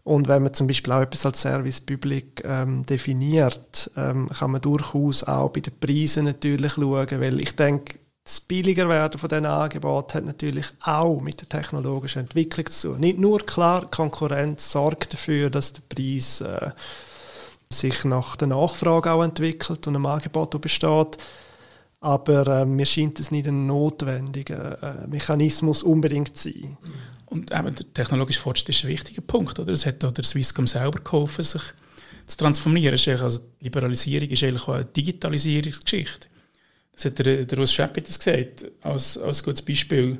Und 0.10 0.28
wenn 0.28 0.42
man 0.42 0.56
zum 0.56 0.66
Beispiel 0.66 0.92
auch 0.92 1.02
etwas 1.02 1.24
als 1.28 1.42
Service 1.42 1.82
Public 1.82 2.42
ähm, 2.44 2.84
definiert, 2.84 3.92
ähm, 3.96 4.28
kann 4.30 4.50
man 4.50 4.60
durchaus 4.60 5.24
auch 5.24 5.52
bei 5.52 5.60
den 5.60 5.80
Preisen 5.80 6.26
natürlich 6.26 6.74
schauen, 6.74 7.22
weil 7.22 7.40
ich 7.40 7.56
denke, 7.56 8.00
das 8.24 8.42
Billigerwerden 8.42 9.20
von 9.20 9.30
diesen 9.30 9.46
Angeboten 9.46 10.16
hat 10.16 10.26
natürlich 10.26 10.66
auch 10.82 11.22
mit 11.22 11.42
der 11.42 11.50
technologischen 11.50 12.22
Entwicklung 12.22 12.66
zu 12.72 12.88
tun. 12.88 13.02
Nicht 13.02 13.20
nur 13.20 13.46
klar, 13.46 13.86
Konkurrenz 13.92 14.72
sorgt 14.72 15.14
dafür, 15.14 15.52
dass 15.52 15.74
der 15.74 15.84
Preis 15.88 16.42
äh, 16.42 16.72
sich 17.70 18.04
nach 18.04 18.36
der 18.36 18.48
Nachfrage 18.48 19.12
auch 19.12 19.24
entwickelt 19.24 19.86
und 19.86 19.96
einem 19.96 20.08
Angebot 20.08 20.60
besteht. 20.60 21.20
Aber 22.02 22.48
äh, 22.48 22.66
mir 22.66 22.88
scheint 22.88 23.20
es 23.20 23.30
nicht 23.30 23.46
ein 23.46 23.68
notwendiger 23.68 25.04
äh, 25.04 25.08
Mechanismus 25.08 25.84
unbedingt 25.84 26.36
zu 26.36 26.50
sein. 26.50 26.78
Und 27.30 27.52
eben 27.52 27.76
der 27.76 27.94
technologische 27.94 28.42
Fortschritt 28.42 28.70
ist 28.70 28.84
ein 28.84 28.90
wichtiger 28.90 29.22
Punkt. 29.22 29.60
Oder? 29.60 29.72
Es 29.72 29.86
hat 29.86 30.04
auch 30.04 30.12
der 30.12 30.24
Swisscom 30.24 30.66
selber 30.66 31.00
geholfen, 31.00 31.44
sich 31.44 31.62
zu 32.26 32.38
transformieren. 32.38 33.00
Also 33.22 33.40
die 33.40 33.66
Liberalisierung 33.66 34.30
ist 34.30 34.44
eigentlich 34.44 34.64
auch 34.64 34.74
eine 34.74 34.86
Digitalisierungsgeschichte. 34.86 36.28
Das 36.94 37.06
hat 37.06 37.20
der, 37.20 37.46
der 37.46 37.66
Scheppi 37.66 38.02
das 38.02 38.20
gesagt, 38.20 38.66
als, 38.82 39.18
als 39.18 39.44
gutes 39.44 39.62
Beispiel. 39.62 40.20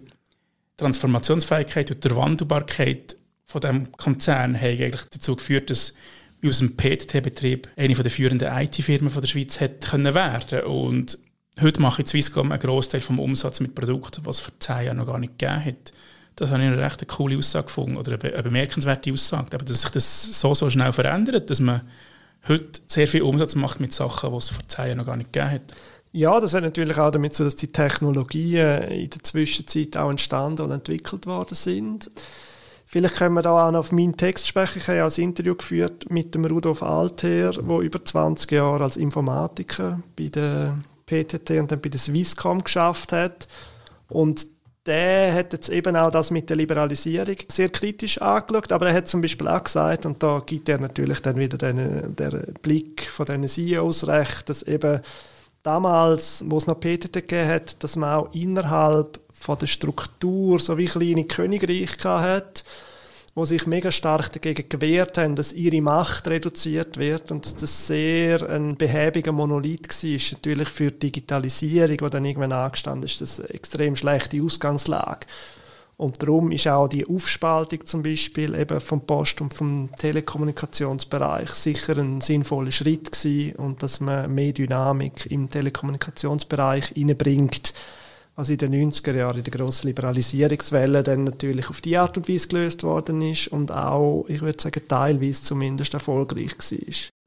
Transformationsfähigkeit 0.78 1.92
und 1.92 2.04
der 2.06 2.16
Wandelbarkeit 2.16 3.18
von 3.46 3.60
dem 3.60 3.92
Konzern 3.92 4.56
haben 4.56 4.82
eigentlich 4.82 5.02
dazu 5.12 5.36
geführt, 5.36 5.70
dass 5.70 5.94
wir 6.40 6.50
aus 6.50 6.60
dem 6.60 6.78
PTT-Betrieb 6.78 7.68
eine 7.76 7.94
der 7.94 8.12
führenden 8.12 8.48
IT-Firmen 8.50 9.12
der 9.14 9.28
Schweiz 9.28 9.60
hat 9.60 9.82
können 9.82 10.14
werden 10.14 10.62
und 10.62 11.18
heute 11.60 11.82
mache 11.82 12.02
ich 12.02 12.08
Swisscom 12.08 12.52
einen 12.52 12.62
Großteil 12.62 13.02
vom 13.02 13.20
Umsatz 13.20 13.60
mit 13.60 13.76
Produkten, 13.76 14.26
was 14.26 14.38
es 14.38 14.44
vor 14.44 14.54
zehn 14.60 14.86
Jahren 14.86 14.98
noch 14.98 15.08
gar 15.08 15.20
nicht 15.20 15.38
gegeben 15.38 15.66
hat. 15.66 15.92
Das 16.40 16.52
habe 16.52 16.62
ich 16.64 16.70
eine 16.70 16.82
recht 16.82 17.06
coole 17.10 17.38
Aussage 17.38 17.66
gefunden 17.66 17.98
oder 17.98 18.14
eine 18.14 18.44
bemerkenswerte 18.44 19.12
Aussage, 19.12 19.50
aber 19.56 19.66
dass 19.66 19.82
sich 19.82 19.90
das 19.90 20.40
so 20.40 20.54
so 20.54 20.70
schnell 20.70 20.94
verändert, 20.94 21.50
dass 21.50 21.60
man 21.60 21.82
heute 22.48 22.80
sehr 22.88 23.10
viel 23.10 23.24
Umsatz 23.24 23.56
macht 23.56 23.82
mit 23.82 23.92
Sachen, 23.92 24.32
die 24.32 24.38
es 24.38 24.50
vor 24.50 24.66
zehn 24.66 24.86
Jahren 24.86 24.98
noch 25.00 25.06
gar 25.06 25.18
nicht 25.18 25.34
gegeben 25.34 25.52
hat. 25.52 25.74
Ja, 26.14 26.40
das 26.40 26.54
hat 26.54 26.64
natürlich 26.64 26.98
auch 26.98 27.12
damit 27.12 27.36
zu, 27.36 27.44
dass 27.44 27.58
die 27.58 27.74
Technologien 27.74 28.84
in 28.84 29.10
der 29.10 29.22
Zwischenzeit 29.22 29.98
auch 29.98 30.10
entstanden 30.10 30.62
und 30.62 30.72
entwickelt 30.72 31.26
worden 31.28 31.56
sind. 31.56 32.10
Vielleicht 32.86 33.18
können 33.18 33.36
wir 33.36 33.42
da 33.42 33.68
auch 33.68 33.72
noch 33.72 33.80
auf 33.80 33.92
meinen 33.92 34.16
Text 34.16 34.48
sprechen. 34.48 34.80
Ich 34.80 34.88
habe 34.88 35.00
ja 35.00 35.06
ein 35.06 35.22
Interview 35.22 35.56
geführt 35.56 36.10
mit 36.10 36.34
dem 36.36 36.46
Rudolf 36.46 36.82
Alter, 36.82 37.52
der 37.52 37.80
über 37.80 38.04
20 38.04 38.50
Jahre 38.50 38.86
als 38.86 38.96
Informatiker 38.96 40.02
bei 40.16 40.30
der 40.30 40.78
PTT 41.06 41.52
und 41.60 41.72
dann 41.72 41.82
bei 41.82 41.90
der 41.90 42.00
Swisscom 42.00 42.64
geschafft 42.64 43.12
hat. 43.12 43.50
Und 44.08 44.48
der 44.90 45.34
hat 45.34 45.54
jetzt 45.54 45.70
eben 45.70 45.96
auch 45.96 46.10
das 46.10 46.32
mit 46.32 46.50
der 46.50 46.58
Liberalisierung 46.58 47.36
sehr 47.48 47.70
kritisch 47.70 48.20
angeschaut, 48.20 48.72
aber 48.72 48.88
er 48.88 48.96
hat 48.96 49.08
zum 49.08 49.22
Beispiel 49.22 49.48
auch 49.48 49.64
gesagt, 49.64 50.06
und 50.08 50.22
da 50.24 50.42
gibt 50.44 50.68
er 50.68 50.80
natürlich 50.80 51.22
dann 51.22 51.38
wieder 51.38 51.58
den, 51.58 52.16
den 52.16 52.54
Blick 52.62 53.04
von 53.04 53.28
den 53.28 53.48
CEOs 53.48 54.08
recht, 54.08 54.50
dass 54.50 54.64
eben 54.64 55.00
damals, 55.62 56.44
wo 56.48 56.58
es 56.58 56.66
noch 56.66 56.80
PTT 56.80 57.14
gegeben 57.14 57.48
hat, 57.48 57.84
dass 57.84 57.96
man 57.96 58.16
auch 58.16 58.34
innerhalb 58.34 59.20
von 59.32 59.60
der 59.60 59.68
Struktur 59.68 60.60
so 60.60 60.78
wie 60.78 60.86
kleine 60.86 61.26
Königreiche 61.26 62.10
hat, 62.10 62.64
wo 63.40 63.46
sich 63.46 63.66
mega 63.66 63.90
stark 63.90 64.34
dagegen 64.34 64.68
gewehrt 64.68 65.18
haben, 65.18 65.38
dass 65.38 65.54
ihre 65.54 65.82
Macht 65.82 66.28
reduziert 66.28 66.98
wird 66.98 67.32
und 67.32 67.46
dass 67.46 67.56
das 67.56 67.88
sehr 67.88 68.50
ein 68.50 68.76
behäbiger 68.76 69.32
Monolith 69.32 69.88
war. 69.88 70.38
Natürlich 70.38 70.68
für 70.68 70.92
die 70.92 71.00
Digitalisierung, 71.00 71.98
die 72.00 72.10
dann 72.10 72.26
irgendwann 72.26 72.52
angestanden 72.52 73.08
ist, 73.08 73.22
das 73.22 73.40
eine 73.40 73.52
extrem 73.52 73.96
schlechte 73.96 74.44
Ausgangslage. 74.44 75.26
Und 75.96 76.22
darum 76.22 76.52
ist 76.52 76.68
auch 76.68 76.90
die 76.90 77.08
Aufspaltung 77.08 77.86
zum 77.86 78.04
Beispiel 78.04 78.56
eben 78.56 78.82
vom 78.82 79.06
Post- 79.06 79.40
und 79.40 79.54
vom 79.54 79.90
Telekommunikationsbereich 79.98 81.52
sicher 81.52 81.98
ein 81.98 82.20
sinnvoller 82.20 82.72
Schritt 82.72 83.14
gewesen 83.14 83.56
und 83.56 83.82
dass 83.84 84.02
man 84.02 84.36
mehr 84.36 84.52
Dynamik 84.52 85.28
im 85.32 85.50
Telekommunikationsbereich 85.50 86.88
hineinbringt, 86.88 87.74
was 88.40 88.50
in 88.50 88.58
den 88.58 88.90
90er 88.90 89.16
Jahren 89.16 89.38
in 89.38 89.44
der 89.44 89.52
grossen 89.52 89.88
Liberalisierungswelle 89.88 91.04
dann 91.04 91.26
natürlich 91.26 91.70
auf 91.70 91.82
die 91.82 91.98
Art 91.98 92.18
und 92.18 92.30
Weise 92.30 92.48
gelöst 92.48 92.84
worden 92.84 93.22
ist 93.22 93.50
und 93.50 93.70
auch, 93.70 94.26
ich 94.30 94.42
würde 94.42 94.62
sagen, 94.62 94.82
teilweise 94.88 95.44
zumindest 95.44 95.94
erfolgreich 95.94 96.56
war. 96.58 96.78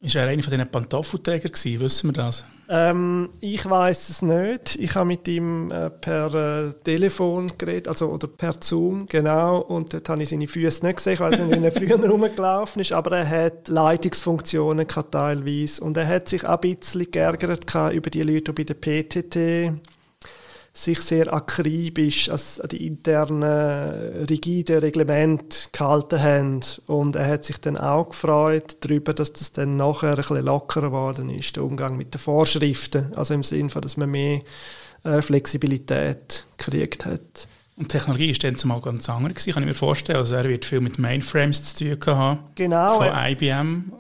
Ist 0.05 0.17
er 0.17 0.27
einer 0.27 0.43
von 0.43 0.51
diesen 0.51 0.69
Pantoffelträgern 0.69 1.53
gewesen? 1.53 1.81
Wissen 1.81 2.09
wir 2.09 2.15
das? 2.15 2.47
Ähm, 2.69 3.29
ich 3.41 3.69
weiß 3.69 4.09
es 4.09 4.23
nicht. 4.23 4.77
Ich 4.77 4.95
habe 4.95 5.07
mit 5.07 5.29
ihm 5.29 5.71
äh, 5.71 5.91
per 5.91 6.35
äh, 6.35 6.73
Telefon 6.83 7.53
geredet, 7.59 7.89
also 7.89 8.09
oder 8.09 8.27
per 8.27 8.55
Zoom, 8.61 9.07
genau. 9.07 9.61
Und 9.61 9.93
dort 9.93 10.09
habe 10.09 10.23
ich 10.23 10.31
seine 10.31 10.47
Füße 10.47 10.85
nicht 10.87 10.97
gesehen. 10.97 11.13
Ich 11.13 11.21
weiß 11.21 11.39
nicht, 11.39 11.61
wie 11.61 11.65
er 11.65 11.73
früher 11.73 12.03
rumgelaufen 12.11 12.81
ist, 12.81 12.93
aber 12.93 13.19
er 13.19 13.29
hat 13.29 13.69
Leitungsfunktionen 13.69 14.87
gehabt, 14.87 15.13
teilweise. 15.13 15.85
Und 15.85 15.99
er 15.99 16.09
hat 16.09 16.31
sich 16.31 16.47
auch 16.47 16.59
ein 16.63 16.77
bisschen 16.77 17.11
geärgert 17.11 17.75
über 17.93 18.11
die 18.11 18.23
Leute, 18.23 18.55
die 18.55 18.65
bei 18.65 18.65
der 18.65 18.75
PTT 18.75 19.79
sich 20.75 21.01
sehr 21.03 21.33
akribisch 21.33 22.31
an 22.31 22.39
die 22.71 22.87
internen 22.87 24.25
rigiden 24.27 24.79
Reglemente 24.79 25.69
gehalten 25.71 26.23
haben. 26.23 26.61
Und 26.87 27.17
er 27.17 27.27
hat 27.27 27.45
sich 27.45 27.59
dann 27.59 27.77
auch 27.77 28.11
gefreut 28.11 28.79
darüber, 28.81 29.13
dass 29.13 29.33
das 29.33 29.53
dann 29.53 29.77
nachher 29.77 30.11
ein 30.11 30.17
bisschen 30.17 30.45
lockerer 30.45 30.87
geworden 30.87 31.29
ist, 31.29 31.57
der 31.57 31.65
Umgang 31.65 31.97
mit 31.97 32.15
den 32.15 32.21
Vorschriften. 32.21 33.13
Also 33.15 33.35
im 33.35 33.43
Sinne 33.43 33.69
dass 33.69 33.97
man 33.97 34.11
mehr 34.11 34.41
äh, 35.05 35.21
Flexibilität 35.21 36.45
gekriegt 36.57 37.05
hat. 37.05 37.49
Und 37.77 37.89
Technologie 37.89 38.31
ist 38.31 38.45
dann 38.45 38.57
zumal 38.57 38.81
ganz 38.81 39.09
anders 39.09 39.45
kann 39.47 39.63
ich 39.63 39.69
mir 39.69 39.75
vorstellen. 39.75 40.19
Also 40.19 40.35
er 40.35 40.45
wird 40.45 40.65
viel 40.65 40.81
mit 40.81 40.99
Mainframes 40.99 41.75
zu 41.75 41.99
tun 41.99 42.17
haben. 42.17 42.39
Genau. 42.55 42.97
Von 42.97 43.09
IBM 43.09 43.93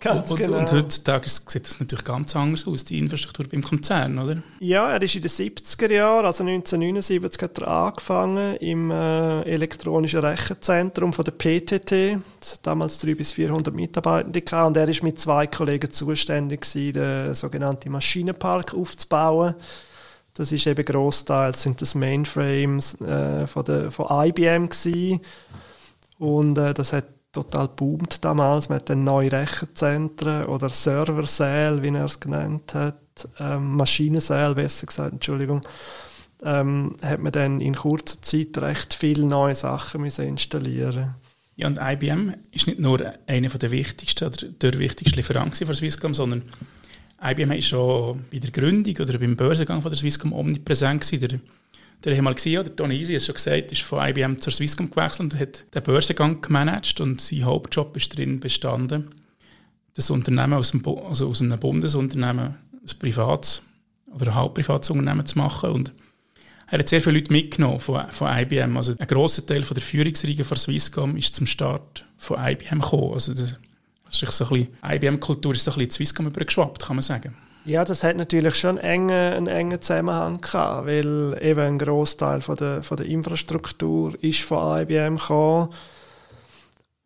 Ganz 0.00 0.30
und, 0.30 0.36
genau. 0.36 0.58
und 0.58 0.70
heutzutage 0.70 1.28
sieht 1.28 1.64
das 1.64 1.80
natürlich 1.80 2.04
ganz 2.04 2.36
anders 2.36 2.68
aus, 2.68 2.84
die 2.84 2.98
Infrastruktur 2.98 3.46
beim 3.48 3.62
Konzern, 3.62 4.18
oder? 4.18 4.42
Ja, 4.60 4.92
er 4.92 5.02
ist 5.02 5.16
in 5.16 5.22
den 5.22 5.30
70er 5.30 5.92
Jahren, 5.92 6.24
also 6.24 6.44
1979 6.44 7.42
hat 7.42 7.58
er 7.58 7.68
angefangen 7.68 8.56
im 8.58 8.92
äh, 8.92 9.42
elektronischen 9.42 10.20
Rechenzentrum 10.20 11.12
von 11.12 11.24
der 11.24 11.32
PTT. 11.32 12.22
Das 12.38 12.52
hat 12.52 12.60
damals 12.62 12.98
300 12.98 13.18
bis 13.18 13.32
400 13.32 13.74
Mitarbeitende 13.74 14.40
gehabt 14.40 14.68
und 14.68 14.76
er 14.76 14.88
ist 14.88 15.02
mit 15.02 15.18
zwei 15.18 15.48
Kollegen 15.48 15.90
zuständig 15.90 16.60
gewesen, 16.60 16.92
den 16.92 17.34
sogenannten 17.34 17.90
Maschinenpark 17.90 18.74
aufzubauen. 18.74 19.56
Das 20.34 20.52
ist 20.52 20.68
eben 20.68 20.84
großteils 20.84 21.60
sind 21.60 21.82
das 21.82 21.96
Mainframes 21.96 23.00
äh, 23.00 23.48
von, 23.48 23.64
der, 23.64 23.90
von 23.90 24.06
IBM 24.28 24.68
gewesen. 24.68 25.20
und 26.18 26.56
äh, 26.56 26.72
das 26.72 26.92
hat 26.92 27.17
total 27.32 27.68
boomt 27.68 28.24
damals. 28.24 28.68
Man 28.68 28.76
hat 28.76 28.90
dann 28.90 29.04
neue 29.04 29.32
Rechenzentren 29.32 30.46
oder 30.46 30.70
Serversäle, 30.70 31.82
wie 31.82 31.88
er 31.88 32.06
es 32.06 32.20
genannt 32.20 32.74
hat, 32.74 33.28
ähm, 33.38 33.76
Maschinensäle, 33.76 34.54
besser 34.54 34.86
gesagt, 34.86 35.12
Entschuldigung, 35.12 35.62
ähm, 36.42 36.96
hat 37.02 37.20
man 37.20 37.32
dann 37.32 37.60
in 37.60 37.74
kurzer 37.74 38.22
Zeit 38.22 38.56
recht 38.58 38.94
viele 38.94 39.26
neue 39.26 39.54
Sachen 39.54 40.02
müssen 40.02 40.26
installieren 40.26 41.16
Ja, 41.56 41.66
und 41.66 41.78
IBM 41.80 42.34
ist 42.52 42.66
nicht 42.68 42.78
nur 42.78 43.00
einer 43.26 43.48
der 43.48 43.70
wichtigsten 43.70 44.24
oder 44.24 44.46
der 44.46 44.78
wichtigste 44.78 45.16
Lieferant 45.16 45.56
für 45.56 45.74
Swisscom, 45.74 46.14
sondern 46.14 46.42
IBM 47.20 47.50
ist 47.52 47.68
schon 47.68 48.24
bei 48.30 48.38
der 48.38 48.52
Gründung 48.52 48.96
oder 48.96 49.18
beim 49.18 49.36
Börsengang 49.36 49.82
von 49.82 49.90
der 49.90 49.98
Swisscom 49.98 50.32
omnipräsent 50.32 51.00
gewesen. 51.00 51.42
Der 52.04 52.16
einmal 52.16 52.34
gesehen, 52.34 52.64
der 52.64 52.74
Tony 52.74 52.96
Easy, 52.96 53.14
hat 53.14 53.22
schon 53.22 53.34
gesagt, 53.34 53.72
ist 53.72 53.82
von 53.82 54.06
IBM 54.06 54.40
zur 54.40 54.52
Swisscom 54.52 54.90
gewechselt 54.90 55.34
und 55.34 55.40
hat 55.40 55.64
den 55.74 55.82
Börsengang 55.82 56.40
gemanagt 56.40 57.00
und 57.00 57.20
sein 57.20 57.44
Hauptjob 57.44 57.96
ist 57.96 58.12
darin 58.12 58.40
bestanden, 58.40 59.10
das 59.94 60.10
Unternehmen 60.10 60.54
aus, 60.54 60.70
dem, 60.70 60.86
also 60.86 61.28
aus 61.28 61.42
einem 61.42 61.58
Bundesunternehmen 61.58 62.56
ein 62.72 62.98
privates 62.98 63.62
oder 64.06 64.28
ein 64.28 64.34
halbprivates 64.36 64.90
Unternehmen 64.90 65.26
zu 65.26 65.38
machen 65.38 65.70
und 65.70 65.92
er 66.70 66.80
hat 66.80 66.88
sehr 66.88 67.00
viele 67.00 67.18
Leute 67.18 67.32
mitgenommen 67.32 67.80
von, 67.80 68.06
von 68.10 68.36
IBM. 68.36 68.76
Also 68.76 68.94
ein 68.98 69.06
grosser 69.06 69.44
Teil 69.44 69.62
von 69.62 69.74
der 69.74 69.82
Führungsriege 69.82 70.44
von 70.44 70.56
Swisscom 70.56 71.16
ist 71.16 71.34
zum 71.34 71.46
Start 71.46 72.04
von 72.18 72.38
IBM 72.38 72.80
gekommen. 72.80 73.14
Also 73.14 73.32
das, 73.32 73.56
das 74.04 74.22
ist 74.22 74.32
so 74.32 74.44
ein 74.44 74.50
bisschen, 74.50 74.76
IBM-Kultur 74.84 75.54
ist 75.54 75.64
so 75.64 75.70
ein 75.70 75.78
bisschen 75.78 75.92
Swisscom 75.92 76.26
übergeschwappt, 76.26 76.84
kann 76.84 76.96
man 76.96 77.02
sagen. 77.02 77.34
Ja, 77.64 77.84
das 77.84 78.02
hat 78.02 78.16
natürlich 78.16 78.54
schon 78.54 78.78
einen 78.78 79.10
engen, 79.10 79.10
einen 79.10 79.46
engen 79.46 79.82
Zusammenhang 79.82 80.40
gehabt, 80.40 80.86
weil 80.86 81.38
eben 81.42 81.60
ein 81.60 81.78
Großteil 81.78 82.40
von 82.40 82.56
der, 82.56 82.82
von 82.82 82.96
der 82.96 83.06
Infrastruktur 83.06 84.14
ist 84.22 84.40
von 84.40 84.80
IBM 84.80 85.16
gekommen 85.16 85.68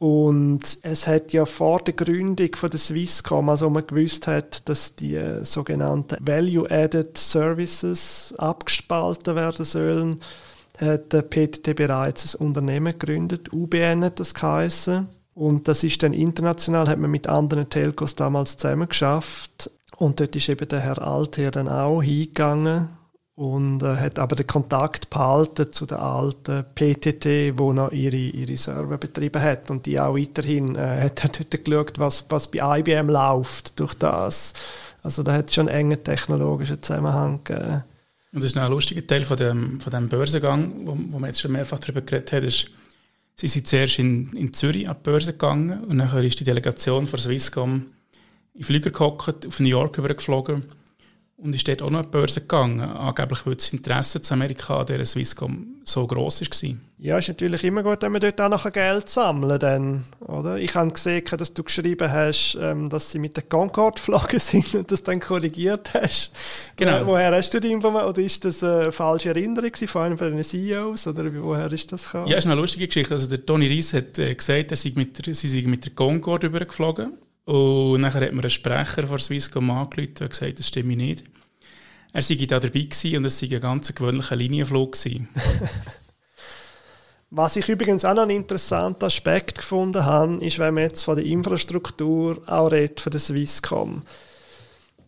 und 0.02 0.78
es 0.82 1.06
hat 1.06 1.32
ja 1.32 1.46
vor 1.46 1.78
der 1.78 1.94
Gründung 1.94 2.52
von 2.56 2.68
der 2.68 2.80
Swisscom, 2.80 3.48
also 3.48 3.70
man 3.70 3.86
gewusst 3.86 4.26
hat, 4.26 4.68
dass 4.68 4.96
die 4.96 5.16
sogenannten 5.44 6.16
Value-Added 6.18 7.16
Services 7.16 8.34
abgespalten 8.36 9.36
werden 9.36 9.64
sollen, 9.64 10.20
hat 10.80 11.12
der 11.12 11.22
PTT 11.22 11.76
bereits 11.76 12.34
ein 12.34 12.44
Unternehmen 12.44 12.98
gegründet, 12.98 13.52
UBN 13.52 14.02
hat 14.04 14.18
das 14.18 14.34
geheißen. 14.34 15.06
Und 15.34 15.68
das 15.68 15.84
ist 15.84 16.02
dann 16.02 16.14
international, 16.14 16.88
hat 16.88 16.98
man 16.98 17.12
mit 17.12 17.28
anderen 17.28 17.70
Telcos 17.70 18.16
damals 18.16 18.56
zusammen 18.56 18.88
geschafft. 18.88 19.70
Und 19.96 20.20
dort 20.20 20.34
ist 20.34 20.48
eben 20.48 20.68
der 20.68 20.80
Herr 20.80 21.02
Alther 21.02 21.50
dann 21.50 21.68
auch 21.68 22.02
hingegangen 22.02 22.88
und 23.34 23.82
äh, 23.82 23.96
hat 23.96 24.18
aber 24.18 24.36
den 24.36 24.46
Kontakt 24.46 25.10
behalten 25.10 25.72
zu 25.72 25.86
der 25.86 26.00
alten 26.00 26.64
PTT, 26.74 27.58
wo 27.58 27.72
noch 27.72 27.90
ihre, 27.92 28.16
ihre 28.16 28.56
Server 28.56 28.98
betrieben 28.98 29.40
hat 29.40 29.70
und 29.70 29.86
die 29.86 29.98
auch 29.98 30.16
weiterhin 30.16 30.76
äh, 30.76 31.00
hat, 31.00 31.24
dort 31.24 31.64
geschaut, 31.64 31.98
was, 31.98 32.26
was 32.28 32.50
bei 32.50 32.78
IBM 32.78 33.08
läuft 33.08 33.80
durch 33.80 33.94
das. 33.94 34.52
Also 35.02 35.22
da 35.22 35.32
hat 35.32 35.52
schon 35.52 35.68
einen 35.68 35.92
engen 35.92 36.04
technologischen 36.04 36.82
Zusammenhang 36.82 37.40
gegeben. 37.42 37.84
Und 38.32 38.42
das 38.42 38.50
ist 38.50 38.56
noch 38.56 38.62
ein 38.62 38.70
lustiger 38.70 39.06
Teil 39.06 39.24
von 39.24 39.36
dem, 39.36 39.80
von 39.80 39.90
dem 39.92 40.08
Börsengang, 40.08 40.86
wo, 40.86 40.96
wo 41.10 41.18
man 41.18 41.28
jetzt 41.28 41.40
schon 41.40 41.52
mehrfach 41.52 41.80
darüber 41.80 42.00
geredet 42.00 42.32
hat, 42.32 42.44
ist, 42.44 42.70
sie 43.36 43.48
sind 43.48 43.66
zuerst 43.66 43.98
in, 43.98 44.32
in 44.34 44.54
Zürich 44.54 44.88
an 44.88 44.96
die 44.98 45.02
Börse 45.02 45.32
gegangen 45.32 45.84
und 45.84 45.98
dann 45.98 46.24
ist 46.24 46.38
die 46.38 46.44
Delegation 46.44 47.06
von 47.06 47.18
Swisscom 47.18 47.86
in 48.54 48.64
Flieger 48.64 48.90
gehockt, 48.90 49.46
auf 49.46 49.60
New 49.60 49.68
York 49.68 49.98
übergeflogen 49.98 50.64
und 51.42 51.54
ist 51.54 51.66
dort 51.66 51.82
auch 51.82 51.90
noch 51.90 52.00
an 52.00 52.04
die 52.04 52.10
Börse 52.10 52.40
gegangen, 52.40 52.80
angeblich 52.80 53.44
weil 53.44 53.56
das 53.56 53.72
Interesse 53.72 54.22
zu 54.22 54.32
Amerika 54.34 54.80
an 54.80 54.86
dieser 54.86 55.04
Swisscom 55.04 55.66
so 55.84 56.06
gross 56.06 56.40
war. 56.40 56.76
Ja, 56.98 57.18
ist 57.18 57.26
natürlich 57.26 57.64
immer 57.64 57.82
gut, 57.82 58.00
wenn 58.02 58.12
man 58.12 58.20
dort 58.20 58.40
auch 58.40 58.48
noch 58.48 58.70
Geld 58.70 59.08
sammeln 59.08 59.58
kann. 59.58 60.04
Oder? 60.20 60.58
Ich 60.58 60.72
habe 60.76 60.92
gesehen, 60.92 61.24
dass 61.36 61.52
du 61.52 61.64
geschrieben 61.64 62.12
hast, 62.12 62.56
ähm, 62.60 62.88
dass 62.88 63.10
sie 63.10 63.18
mit 63.18 63.36
der 63.36 63.42
Concorde 63.42 63.96
geflogen 63.96 64.38
sind 64.38 64.72
und 64.76 64.92
das 64.92 65.02
dann 65.02 65.18
korrigiert 65.18 65.92
hast. 65.94 66.30
Genau. 66.76 66.98
Äh, 66.98 67.06
woher 67.06 67.32
hast 67.32 67.52
du 67.54 67.60
die 67.60 67.72
Information? 67.72 68.10
Oder 68.10 68.22
ist 68.22 68.44
das 68.44 68.62
eine 68.62 68.92
falsche 68.92 69.30
Erinnerung 69.30 69.74
von 69.74 70.02
einem 70.02 70.18
von 70.18 70.30
den 70.30 70.44
CEOs? 70.44 71.08
Oder 71.08 71.24
woher 71.42 71.72
ist 71.72 71.90
das 71.90 72.04
gekommen? 72.04 72.28
Ja, 72.28 72.38
ist 72.38 72.46
eine 72.46 72.54
lustige 72.54 72.86
Geschichte. 72.86 73.14
Also 73.14 73.28
der 73.28 73.44
Tony 73.44 73.66
Reis 73.66 73.92
hat 73.94 74.16
äh, 74.20 74.32
gesagt, 74.32 74.70
er 74.70 74.76
sei 74.76 74.92
mit 74.94 75.26
der, 75.26 75.34
sie 75.34 75.48
sei 75.48 75.68
mit 75.68 75.84
der 75.84 75.92
Concorde 75.94 76.46
übergeflogen. 76.46 77.14
Und 77.44 78.00
nachher 78.00 78.26
hat 78.26 78.32
mir 78.32 78.44
ein 78.44 78.50
Sprecher 78.50 79.06
von 79.06 79.18
Swisscom 79.18 79.70
angerufen 79.70 80.14
und 80.20 80.30
gesagt, 80.30 80.58
das 80.58 80.68
stimme 80.68 80.96
nicht. 80.96 81.24
Er 82.12 82.22
sei 82.22 82.34
da 82.34 82.60
dabei 82.60 82.88
und 83.16 83.24
es 83.24 83.38
sei 83.38 83.48
ein 83.50 83.60
ganz 83.60 83.94
gewöhnlicher 83.94 84.36
Linienflug. 84.36 84.96
Was 87.30 87.56
ich 87.56 87.68
übrigens 87.68 88.04
auch 88.04 88.12
noch 88.14 88.22
einen 88.22 88.36
interessanten 88.36 89.06
Aspekt 89.06 89.56
gefunden 89.56 90.04
habe, 90.04 90.44
ist, 90.44 90.58
wenn 90.58 90.74
man 90.74 90.82
jetzt 90.84 91.02
von 91.02 91.16
der 91.16 91.24
Infrastruktur 91.24 92.42
auch 92.46 92.70
redet, 92.70 93.00
von 93.00 93.10
der 93.10 93.20
Swisscom. 93.20 94.02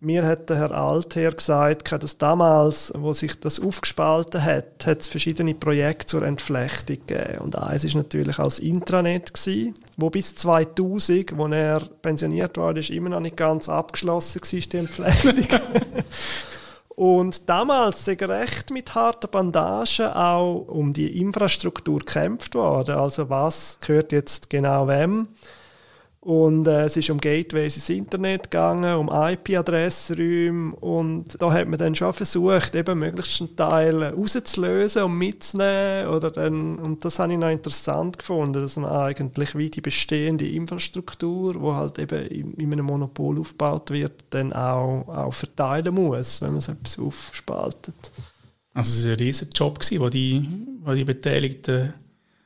Mir 0.05 0.27
hat 0.27 0.51
der 0.51 0.59
Herr 0.59 0.71
Altherr 0.73 1.33
gesagt, 1.33 1.91
dass 1.91 2.19
damals, 2.19 2.93
wo 2.95 3.15
sich 3.15 3.41
das 3.41 3.59
aufgespalten 3.59 4.45
hat, 4.45 4.85
hat 4.85 5.01
es 5.01 5.09
verschiedene 5.09 5.55
Projekte 5.55 6.05
zur 6.05 6.25
Entflechtung 6.25 6.99
gegeben. 7.07 7.39
Und 7.39 7.57
eins 7.57 7.85
ist 7.85 7.95
natürlich 7.95 8.39
als 8.39 8.59
Intranet 8.59 9.33
gewesen, 9.33 9.73
wo 9.97 10.11
bis 10.11 10.35
2000, 10.35 11.39
wo 11.39 11.47
er 11.47 11.81
pensioniert 12.03 12.59
war, 12.59 12.77
ist 12.77 12.91
immer 12.91 13.09
noch 13.09 13.21
nicht 13.21 13.39
ganz 13.39 13.71
abgeschlossen 13.71 14.43
war, 14.43 14.61
die 14.61 14.77
Entflechtung. 14.77 15.59
Und 16.97 17.49
damals 17.49 18.05
sind 18.05 18.23
recht 18.23 18.71
mit 18.71 18.95
harten 18.95 19.31
Bandagen 19.31 20.13
auch 20.13 20.67
um 20.69 20.93
die 20.93 21.19
Infrastruktur 21.19 22.01
gekämpft 22.01 22.55
worden. 22.55 22.97
Also 22.97 23.31
was 23.31 23.79
gehört 23.81 24.13
jetzt 24.13 24.51
genau 24.51 24.87
wem? 24.87 25.29
Und 26.25 26.67
äh, 26.67 26.87
es 26.87 26.97
ist 26.97 27.11
um 27.11 27.21
Gateways 27.21 27.77
ins 27.77 27.91
Internet 27.91 28.45
gegangen, 28.45 28.97
um 28.97 29.11
IP-Adressräume 29.13 30.75
und 30.77 31.37
da 31.39 31.53
hat 31.53 31.69
man 31.69 31.79
dann 31.79 31.95
schon 31.95 32.15
versucht, 32.15 32.75
eben 32.75 32.99
möglichst 32.99 33.43
einen 33.43 33.55
Teil 33.57 34.03
rauszulösen 34.03 35.03
und 35.03 35.19
mitzunehmen. 35.19 36.09
Oder 36.09 36.31
dann, 36.31 36.79
und 36.79 37.05
das 37.05 37.19
habe 37.19 37.35
ich 37.35 37.39
noch 37.39 37.51
interessant 37.51 38.17
gefunden, 38.17 38.63
dass 38.63 38.79
man 38.79 38.91
eigentlich 38.91 39.55
wie 39.55 39.69
die 39.69 39.83
bestehende 39.83 40.49
Infrastruktur, 40.49 41.61
wo 41.61 41.75
halt 41.75 41.99
eben 41.99 42.27
in, 42.29 42.55
in 42.55 42.73
einem 42.73 42.87
Monopol 42.87 43.39
aufgebaut 43.39 43.91
wird, 43.91 44.25
dann 44.31 44.55
auch, 44.55 45.07
auch 45.07 45.35
verteilen 45.35 45.95
muss, 45.95 46.41
wenn 46.41 46.53
man 46.53 46.63
so 46.63 46.73
etwas 46.73 46.99
aufspaltet. 46.99 48.13
Also 48.73 48.99
es 48.99 49.05
war 49.05 49.13
ein 49.13 49.19
riesiger 49.19 49.51
Job, 49.55 49.79
wo 49.99 50.09
die, 50.09 50.49
wo 50.83 50.95
die 50.95 51.05
Beteiligten 51.05 51.93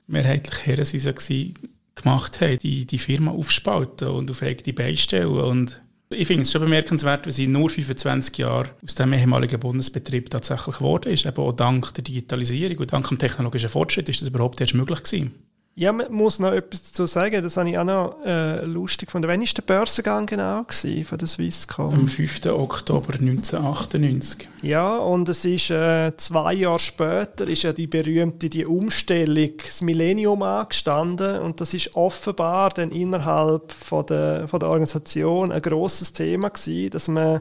mehrheitlich 0.08 0.66
Herren 0.66 0.84
waren 0.84 1.54
gemacht 2.02 2.40
haben, 2.40 2.58
die, 2.58 2.86
die 2.86 2.98
Firma 2.98 3.30
aufspalten 3.30 4.08
und 4.08 4.30
auf 4.30 4.42
eigene 4.42 4.74
Beine 4.74 4.96
stellen. 4.96 5.28
Und 5.28 5.80
ich 6.10 6.26
finde 6.26 6.42
es 6.42 6.52
schon 6.52 6.62
bemerkenswert, 6.62 7.26
wie 7.26 7.32
sie 7.32 7.46
nur 7.46 7.68
25 7.68 8.38
Jahre 8.38 8.70
aus 8.82 8.94
dem 8.94 9.12
ehemaligen 9.12 9.60
Bundesbetrieb 9.60 10.30
tatsächlich 10.30 10.78
geworden 10.78 11.12
ist. 11.12 11.26
Eben 11.26 11.36
auch 11.36 11.52
dank 11.52 11.92
der 11.94 12.04
Digitalisierung 12.04 12.78
und 12.78 12.92
dank 12.92 13.08
dem 13.08 13.18
technologischen 13.18 13.68
Fortschritt 13.68 14.08
ist 14.08 14.22
das 14.22 14.28
überhaupt 14.28 14.60
erst 14.60 14.74
möglich 14.74 15.02
gewesen. 15.02 15.34
Ja, 15.78 15.92
man 15.92 16.10
muss 16.10 16.40
noch 16.40 16.50
etwas 16.50 16.82
dazu 16.82 17.06
sagen, 17.06 17.40
das 17.40 17.56
habe 17.56 17.70
ich 17.70 17.78
auch 17.78 17.84
noch 17.84 18.16
äh, 18.26 18.64
lustig 18.64 19.06
gefunden. 19.06 19.28
Wann 19.28 19.40
war 19.40 19.46
der 19.46 19.62
Börsengang 19.62 20.26
genau 20.26 20.64
gewesen 20.64 21.04
von 21.04 21.18
der 21.18 21.28
Swisscom? 21.28 21.94
Am 21.94 22.08
5. 22.08 22.46
Oktober 22.46 23.14
1998. 23.14 24.48
Ja, 24.62 24.96
und 24.96 25.28
es 25.28 25.44
ist 25.44 25.70
äh, 25.70 26.16
zwei 26.16 26.54
Jahre 26.54 26.80
später 26.80 27.46
ist 27.46 27.62
ja 27.62 27.72
die 27.72 27.86
berühmte 27.86 28.48
die 28.48 28.66
Umstellung, 28.66 29.52
das 29.64 29.80
Millennium 29.80 30.42
angestanden 30.42 31.38
und 31.42 31.60
das 31.60 31.72
ist 31.74 31.94
offenbar 31.94 32.70
dann 32.70 32.88
innerhalb 32.88 33.70
von 33.70 34.04
der, 34.06 34.48
von 34.48 34.58
der 34.58 34.70
Organisation 34.70 35.52
ein 35.52 35.62
großes 35.62 36.12
Thema 36.12 36.48
gewesen, 36.48 36.90
dass 36.90 37.06
man 37.06 37.38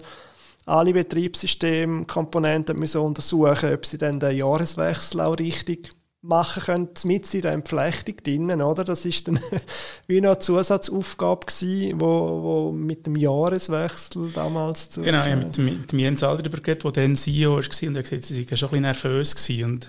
alle 0.67 0.93
Betriebssystemkomponenten 0.93 2.77
müssen 2.77 3.01
untersuchen, 3.01 3.73
ob 3.73 3.83
sie 3.83 3.97
dann 3.97 4.19
den 4.19 4.37
Jahreswechsel 4.37 5.21
auch 5.21 5.39
richtig 5.39 5.96
machen 6.27 6.63
können, 6.63 6.89
mit 7.05 7.33
in 7.33 7.41
der 7.41 7.53
Entflechtung 7.53 8.15
drinnen, 8.23 8.61
oder? 8.61 8.83
Das 8.83 9.05
ist 9.05 9.27
dann 9.27 9.39
wie 10.07 10.21
noch 10.21 10.31
eine 10.31 10.39
Zusatzaufgabe 10.39 11.45
gewesen, 11.45 11.99
wo, 11.99 12.43
wo 12.43 12.71
mit 12.71 13.05
dem 13.05 13.15
Jahreswechsel 13.15 14.31
damals 14.33 14.91
zu... 14.91 15.01
Genau, 15.01 15.25
ja, 15.25 15.35
mit, 15.35 15.57
mit 15.57 15.91
dem 15.91 15.99
Jens 15.99 16.23
Alder 16.23 16.43
darüber 16.43 16.61
geredet, 16.61 16.83
der 16.83 16.91
dann 16.91 17.15
CEO 17.15 17.51
war 17.51 17.57
und 17.57 17.95
er 17.95 17.99
hat 17.99 18.09
gesagt, 18.09 18.25
sie 18.25 18.49
waren 18.49 18.57
schon 18.57 18.67
ein 18.67 18.71
bisschen 18.71 18.81
nervös 18.81 19.35
gewesen 19.35 19.63
und 19.63 19.87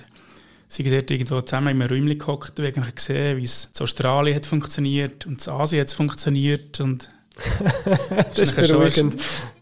sie 0.68 0.83
sind 0.83 0.92
dort 0.92 1.11
irgendwo 1.11 1.40
zusammen 1.40 1.68
in 1.68 1.83
einem 1.83 1.90
Räumchen 1.90 2.18
gehockt 2.18 2.59
und 2.59 2.77
haben 2.77 2.94
gesehen, 2.94 3.37
wie 3.38 3.44
es 3.44 3.70
in 3.74 3.83
Australien 3.83 4.37
hat 4.37 4.46
funktioniert 4.46 5.27
und 5.27 5.46
in 5.46 5.53
Asien 5.53 5.81
hat 5.81 5.92
funktioniert 5.92 6.81
und 6.81 7.11
das 8.35 8.38
ist 8.38 8.57
beruhigend. 8.57 9.16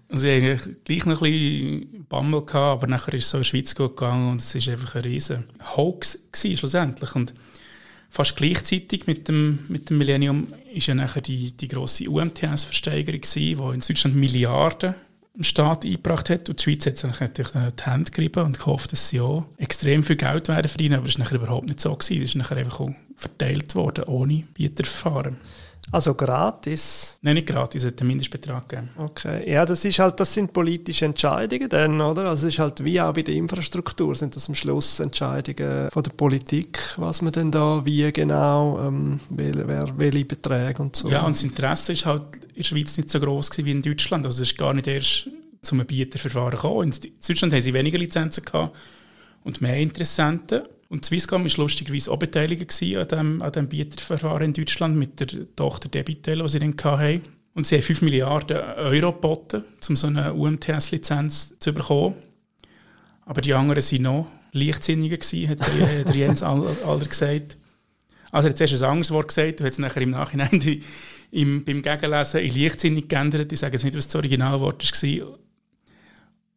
Also 0.09 0.29
ich 0.29 0.45
hatte 0.45 0.77
gleich 0.85 1.05
noch 1.05 1.23
ein 1.23 1.31
bisschen 1.33 2.07
Bammel, 2.09 2.45
gehabt, 2.45 2.55
aber 2.83 2.87
nachher 2.87 3.15
ist 3.15 3.25
es 3.25 3.31
so 3.31 3.39
in 3.39 3.43
die 3.43 3.49
Schweiz 3.49 3.75
gegangen 3.75 4.31
und 4.31 4.41
es 4.41 4.55
war 4.55 4.73
einfach 4.73 4.95
ein 4.95 5.03
riesen 5.03 5.45
Hoax 5.77 6.29
schlussendlich. 6.33 7.15
Und 7.15 7.35
fast 8.09 8.37
gleichzeitig 8.37 9.07
mit 9.07 9.29
dem, 9.29 9.59
mit 9.69 9.91
dem 9.91 9.99
Millennium 9.99 10.49
war 10.49 10.59
ja 10.73 10.95
nachher 10.95 11.23
die, 11.23 11.53
die 11.53 11.69
grosse 11.69 12.09
UMTS-Versteigerung, 12.09 13.23
die 13.35 13.53
in 13.53 13.81
Deutschland 13.81 14.15
Milliarden 14.15 14.95
dem 15.37 15.45
Staat 15.45 15.85
eingebracht 15.85 16.31
hat. 16.31 16.49
Und 16.49 16.59
die 16.59 16.65
Schweiz 16.65 16.87
hat 16.87 16.97
sich 16.97 17.21
natürlich 17.21 17.53
die 17.53 17.85
Hände 17.85 18.11
gerieben 18.11 18.45
und 18.45 18.59
gehofft, 18.59 18.93
dass 18.93 19.09
sie 19.09 19.21
auch 19.21 19.47
extrem 19.59 20.03
viel 20.03 20.17
Geld 20.17 20.49
werden 20.49 20.69
verdienen. 20.69 20.97
Aber 20.97 21.07
das 21.07 21.19
war 21.19 21.25
nachher 21.25 21.39
überhaupt 21.39 21.69
nicht 21.69 21.81
so. 21.81 21.95
Gewesen. 21.95 22.21
Das 22.21 22.31
ist 22.31 22.35
nachher 22.37 22.57
einfach 22.57 22.89
verteilt 23.17 23.75
worden, 23.75 24.05
ohne 24.05 24.45
Bieterverfahren. 24.55 25.37
Also 25.93 26.15
gratis? 26.15 27.17
Nein, 27.23 27.35
nicht 27.35 27.47
gratis, 27.47 27.85
es 27.85 27.93
hat 27.93 28.01
einen 28.01 28.09
Mindestbetrag 28.09 28.69
gegeben. 28.69 28.91
Okay, 28.97 29.51
ja, 29.51 29.65
das 29.65 29.85
ist 29.85 29.99
halt, 29.99 30.19
das 30.19 30.35
sind 30.35 30.53
politische 30.53 31.05
Entscheidungen 31.05 31.69
dann, 31.69 32.01
oder? 32.01 32.25
Also 32.25 32.49
es 32.49 32.55
ist 32.55 32.59
halt 32.59 32.83
wie 32.85 33.01
auch 33.01 33.13
bei 33.13 33.23
der 33.23 33.37
Infrastruktur, 33.37 34.15
sind 34.15 34.35
das 34.35 34.49
am 34.49 34.55
Schluss 34.55 34.99
Entscheidungen 34.99 35.91
von 35.91 36.03
der 36.03 36.11
Politik, 36.11 36.79
was 36.97 37.23
man 37.23 37.33
denn 37.33 37.53
da, 37.53 37.85
wie 37.85 38.11
genau, 38.13 38.81
ähm, 38.81 39.21
welche, 39.31 39.69
wer, 39.69 39.89
welche 39.97 40.25
Beträge 40.25 40.83
und 40.83 40.97
so. 40.97 41.09
Ja, 41.09 41.23
und 41.23 41.37
das 41.37 41.45
Interesse 41.45 41.93
ist 41.93 42.05
halt 42.05 42.37
in 42.49 42.55
der 42.57 42.63
Schweiz 42.65 42.97
nicht 42.97 43.11
so 43.11 43.21
groß 43.21 43.51
wie 43.59 43.71
in 43.71 43.83
Deutschland. 43.83 44.27
Also 44.27 44.43
es 44.43 44.51
ist 44.51 44.59
gar 44.59 44.75
nicht 44.75 44.89
erst 44.89 45.29
zum 45.63 45.85
Bieterverfahren 45.85 46.51
gekommen. 46.51 46.93
In 46.93 47.11
Deutschland 47.27 47.53
haben 47.53 47.61
sie 47.61 47.75
weniger 47.75 47.99
Lizenzen 47.99 48.45
gehabt 48.45 48.77
und 49.45 49.61
mehr 49.61 49.77
Interessenten. 49.77 50.63
Und 50.89 51.05
Swisscom 51.05 51.45
war 51.45 51.51
lustigerweise 51.57 52.13
auch 52.13 52.19
beteiligt 52.19 52.63
an 52.63 53.09
diesem 53.09 53.43
an 53.43 53.53
dem 53.53 53.69
Bieterverfahren 53.69 54.47
in 54.47 54.53
Deutschland 54.53 54.97
mit 54.97 55.19
der 55.21 55.55
Tochter 55.57 55.89
Debitel, 55.89 56.43
die 56.43 56.49
sie 56.49 56.59
dann 56.59 56.75
hatten. 56.83 57.23
Und 57.55 57.67
sie 57.67 57.77
haben 57.77 57.83
5 57.83 58.03
Milliarden 58.03 58.59
Euro 58.59 59.13
geboten, 59.13 59.65
um 59.89 59.97
so 59.97 60.07
eine 60.07 60.35
UMTS-Lizenz 60.35 61.59
zu 61.59 61.73
bekommen. 61.73 62.15
Aber 63.25 63.41
die 63.41 63.55
anderen 63.55 63.83
waren 63.83 64.03
noch 64.03 64.27
leichtsinniger, 64.53 65.17
hat 65.17 65.59
der, 65.67 66.05
der 66.05 66.15
Jens 66.15 66.43
Alder 66.43 67.07
gesagt. 67.07 67.57
Also 68.31 68.49
er 68.49 68.51
hat 68.51 68.59
zuerst 68.59 68.83
ein 68.83 68.91
anderes 68.91 69.11
Wort 69.11 69.29
gesagt 69.29 69.61
und 69.61 69.67
hat 69.67 69.73
es 69.73 69.79
nachher 69.79 70.03
im 70.03 70.11
Nachhinein 70.11 70.61
die, 70.61 70.83
im, 71.31 71.65
beim 71.65 71.83
Gegenlesen 71.83 72.41
in 72.41 72.55
leichtsinnig 72.55 73.09
geändert. 73.09 73.53
Ich 73.53 73.61
sage 73.61 73.73
jetzt 73.73 73.85
nicht, 73.85 73.97
was 73.97 74.07
das 74.07 74.17
Originalwort 74.17 74.83
war. 74.83 75.39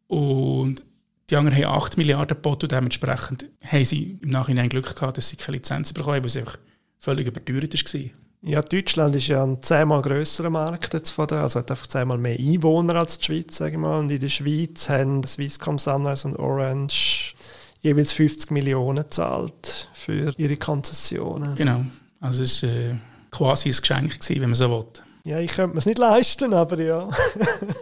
Und 0.06 0.82
die 1.30 1.36
anderen 1.36 1.56
haben 1.56 1.76
8 1.76 1.96
Milliarden 1.96 2.36
geboten 2.36 2.64
und 2.64 2.72
dementsprechend 2.72 3.46
haben 3.64 3.84
sie 3.84 4.18
im 4.20 4.30
Nachhinein 4.30 4.68
Glück 4.68 4.94
gehabt, 4.94 5.16
dass 5.16 5.28
sie 5.28 5.36
keine 5.36 5.58
Lizenz 5.58 5.92
bekommen 5.92 6.16
haben, 6.16 6.24
weil 6.24 6.28
es 6.28 6.36
einfach 6.36 6.58
völlig 6.98 7.26
überteuert 7.26 7.72
war. 7.72 8.00
Ja, 8.42 8.62
Deutschland 8.62 9.14
ist 9.16 9.28
ja 9.28 9.44
ein 9.44 9.60
zehnmal 9.62 10.00
grösserer 10.00 10.48
Markt 10.50 10.94
jetzt 10.94 11.10
von 11.10 11.26
der, 11.26 11.40
also 11.40 11.60
hat 11.60 11.70
einfach 11.70 11.86
zehnmal 11.86 12.16
mehr 12.16 12.38
Einwohner 12.38 12.94
als 12.96 13.18
die 13.18 13.26
Schweiz, 13.26 13.56
sage 13.56 13.72
ich 13.72 13.78
mal. 13.78 14.00
Und 14.00 14.10
in 14.10 14.18
der 14.18 14.28
Schweiz 14.28 14.88
haben 14.88 15.22
Swisscom, 15.24 15.78
Sunrise 15.78 16.26
und 16.26 16.36
Orange 16.36 17.34
jeweils 17.80 18.12
50 18.12 18.50
Millionen 18.50 19.04
gezahlt 19.04 19.88
für 19.92 20.32
ihre 20.38 20.56
Konzessionen. 20.56 21.54
Genau, 21.54 21.84
also 22.20 22.42
es 22.42 22.62
war 22.62 22.70
äh, 22.70 22.94
quasi 23.30 23.68
ein 23.68 23.76
Geschenk, 23.76 24.20
gewesen, 24.20 24.40
wenn 24.40 24.50
man 24.50 24.54
so 24.54 24.70
will. 24.70 24.86
Ja, 25.24 25.38
ich 25.38 25.52
könnte 25.52 25.74
mir 25.74 25.78
es 25.78 25.86
nicht 25.86 25.98
leisten, 25.98 26.54
aber 26.54 26.80
ja. 26.80 27.06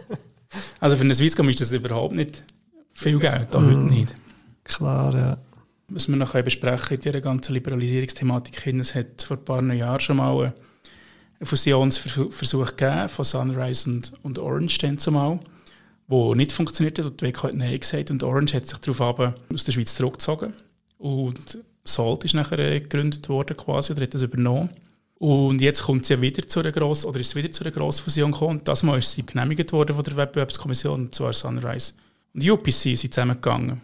also 0.81 0.97
für 0.97 1.03
eine 1.03 1.15
Swisscom 1.15 1.47
ist 1.47 1.61
das 1.61 1.71
überhaupt 1.71 2.15
nicht 2.15 2.43
viel 2.99 3.19
Geld, 3.19 3.55
auch 3.55 3.61
heute 3.61 3.77
nicht. 3.77 4.13
Klar, 4.63 5.15
ja. 5.15 5.37
Was 5.87 6.07
wir 6.07 6.15
noch 6.17 6.33
besprechen 6.33 6.97
in 6.97 7.01
dieser 7.01 7.21
ganzen 7.21 7.53
Liberalisierungsthematik, 7.53 8.67
es 8.67 8.93
hat 8.93 9.23
vor 9.23 9.37
ein 9.37 9.45
paar 9.45 9.63
Jahren 9.73 9.99
schon 9.99 10.17
mal 10.17 10.43
einen 10.43 10.53
Fusionsversuch 11.41 12.75
gegeben 12.75 13.09
von 13.09 13.25
Sunrise 13.25 13.89
und, 13.89 14.13
und 14.21 14.37
Orange 14.37 14.77
dann 14.79 14.99
zumal, 14.99 15.39
wo 16.07 16.35
nicht 16.35 16.51
funktioniert 16.51 16.99
hat 16.99 17.05
und 17.05 17.21
die 17.21 17.25
WEC 17.25 17.43
hat 17.43 17.53
Nein 17.55 17.79
gesagt 17.79 18.11
und 18.11 18.23
Orange 18.23 18.53
hat 18.55 18.67
sich 18.67 18.77
darauf 18.79 19.33
aus 19.51 19.63
der 19.63 19.71
Schweiz 19.71 19.95
zurückgezogen 19.95 20.53
und 20.99 21.57
Salt 21.83 22.25
ist 22.25 22.35
nachher 22.35 22.81
gegründet 22.81 23.27
worden 23.29 23.57
quasi 23.57 23.93
oder 23.93 24.03
hat 24.03 24.13
das 24.13 24.21
übernommen. 24.21 24.69
Und 25.15 25.59
jetzt 25.59 25.83
kommt 25.83 26.05
sie 26.05 26.13
ja 26.13 26.21
wieder 26.21 26.47
zu 26.47 26.59
einer 26.59 26.71
grossen, 26.71 27.07
oder 27.07 27.19
ist 27.19 27.27
es 27.27 27.35
wieder 27.35 27.51
zu 27.51 27.63
einer 27.63 27.71
grossen 27.71 28.03
Fusion 28.03 28.31
gekommen 28.31 28.59
und 28.59 28.67
das 28.67 28.83
Mal 28.83 28.99
ist 28.99 29.11
sie 29.11 29.25
genehmigt 29.25 29.71
worden 29.73 29.95
von 29.95 30.03
der 30.03 30.15
Wettbewerbskommission, 30.15 31.01
und 31.05 31.15
zwar 31.15 31.33
Sunrise 31.33 31.93
und 32.39 32.49
UPC 32.49 32.97
sind 32.97 33.13
zusammengegangen. 33.13 33.81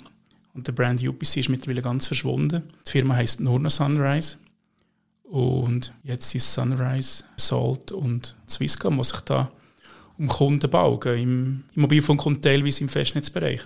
Und 0.54 0.68
der 0.68 0.72
Brand 0.72 1.06
UPC 1.06 1.38
ist 1.38 1.50
mittlerweile 1.50 1.82
ganz 1.82 2.08
verschwunden. 2.08 2.64
Die 2.88 2.92
Firma 2.92 3.16
heißt 3.16 3.42
nur 3.42 3.60
noch 3.60 3.70
Sunrise. 3.70 4.38
Und 5.24 5.94
jetzt 6.04 6.30
sind 6.30 6.42
Sunrise, 6.42 7.26
Salt 7.36 7.92
und 7.92 8.38
Swisscom, 8.48 8.98
die 8.98 9.04
sich 9.04 9.20
da 9.22 9.52
um 10.18 10.28
Kunden 10.28 10.70
bauen, 10.70 11.02
im, 11.06 11.64
im 11.76 11.82
Mobilfunk 11.82 12.26
und 12.26 12.42
teilweise 12.42 12.82
im 12.82 12.90
Festnetzbereich. 12.90 13.62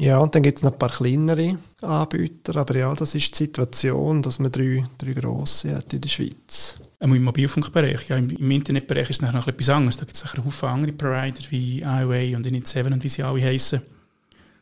Ja, 0.00 0.16
und 0.18 0.34
dann 0.34 0.42
gibt 0.42 0.56
es 0.56 0.64
noch 0.64 0.72
ein 0.72 0.78
paar 0.78 0.88
kleinere 0.88 1.58
Anbieter, 1.82 2.56
aber 2.56 2.74
ja, 2.74 2.94
das 2.94 3.14
ist 3.14 3.38
die 3.38 3.44
Situation, 3.44 4.22
dass 4.22 4.38
man 4.38 4.50
drei, 4.50 4.86
drei 4.96 5.12
grosse 5.12 5.76
hat 5.76 5.92
in 5.92 6.00
der 6.00 6.08
Schweiz. 6.08 6.76
Im 7.00 7.22
Mobilfunkbereich, 7.22 8.08
ja, 8.08 8.16
im, 8.16 8.50
Internetbereich 8.50 9.10
ist 9.10 9.22
es 9.22 9.30
noch 9.30 9.46
etwas 9.46 9.68
anderes. 9.68 9.98
Da 9.98 10.06
gibt 10.06 10.16
es 10.16 10.24
einen 10.24 10.42
Haufen 10.42 10.70
andere 10.70 10.92
Provider 10.92 11.42
wie 11.50 11.80
IOA 11.80 12.34
und 12.34 12.46
Init7 12.46 12.94
und 12.94 13.04
wie 13.04 13.10
sie 13.10 13.22
alle 13.22 13.42
heißen. 13.42 13.82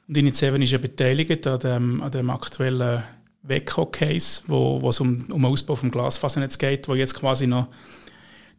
Und 0.08 0.16
Init7 0.16 0.60
ist 0.60 0.72
ja 0.72 0.78
beteiligt 0.78 1.46
an 1.46 1.60
dem, 1.60 2.02
an 2.02 2.10
dem 2.10 2.30
aktuellen 2.30 3.04
WECO-Case, 3.42 4.42
wo, 4.48 4.88
es 4.88 4.98
um, 4.98 5.24
um 5.30 5.44
Ausbau 5.44 5.76
vom 5.76 5.92
Glasfasernetz 5.92 6.58
geht, 6.58 6.88
wo 6.88 6.96
jetzt 6.96 7.14
quasi 7.14 7.46
noch 7.46 7.68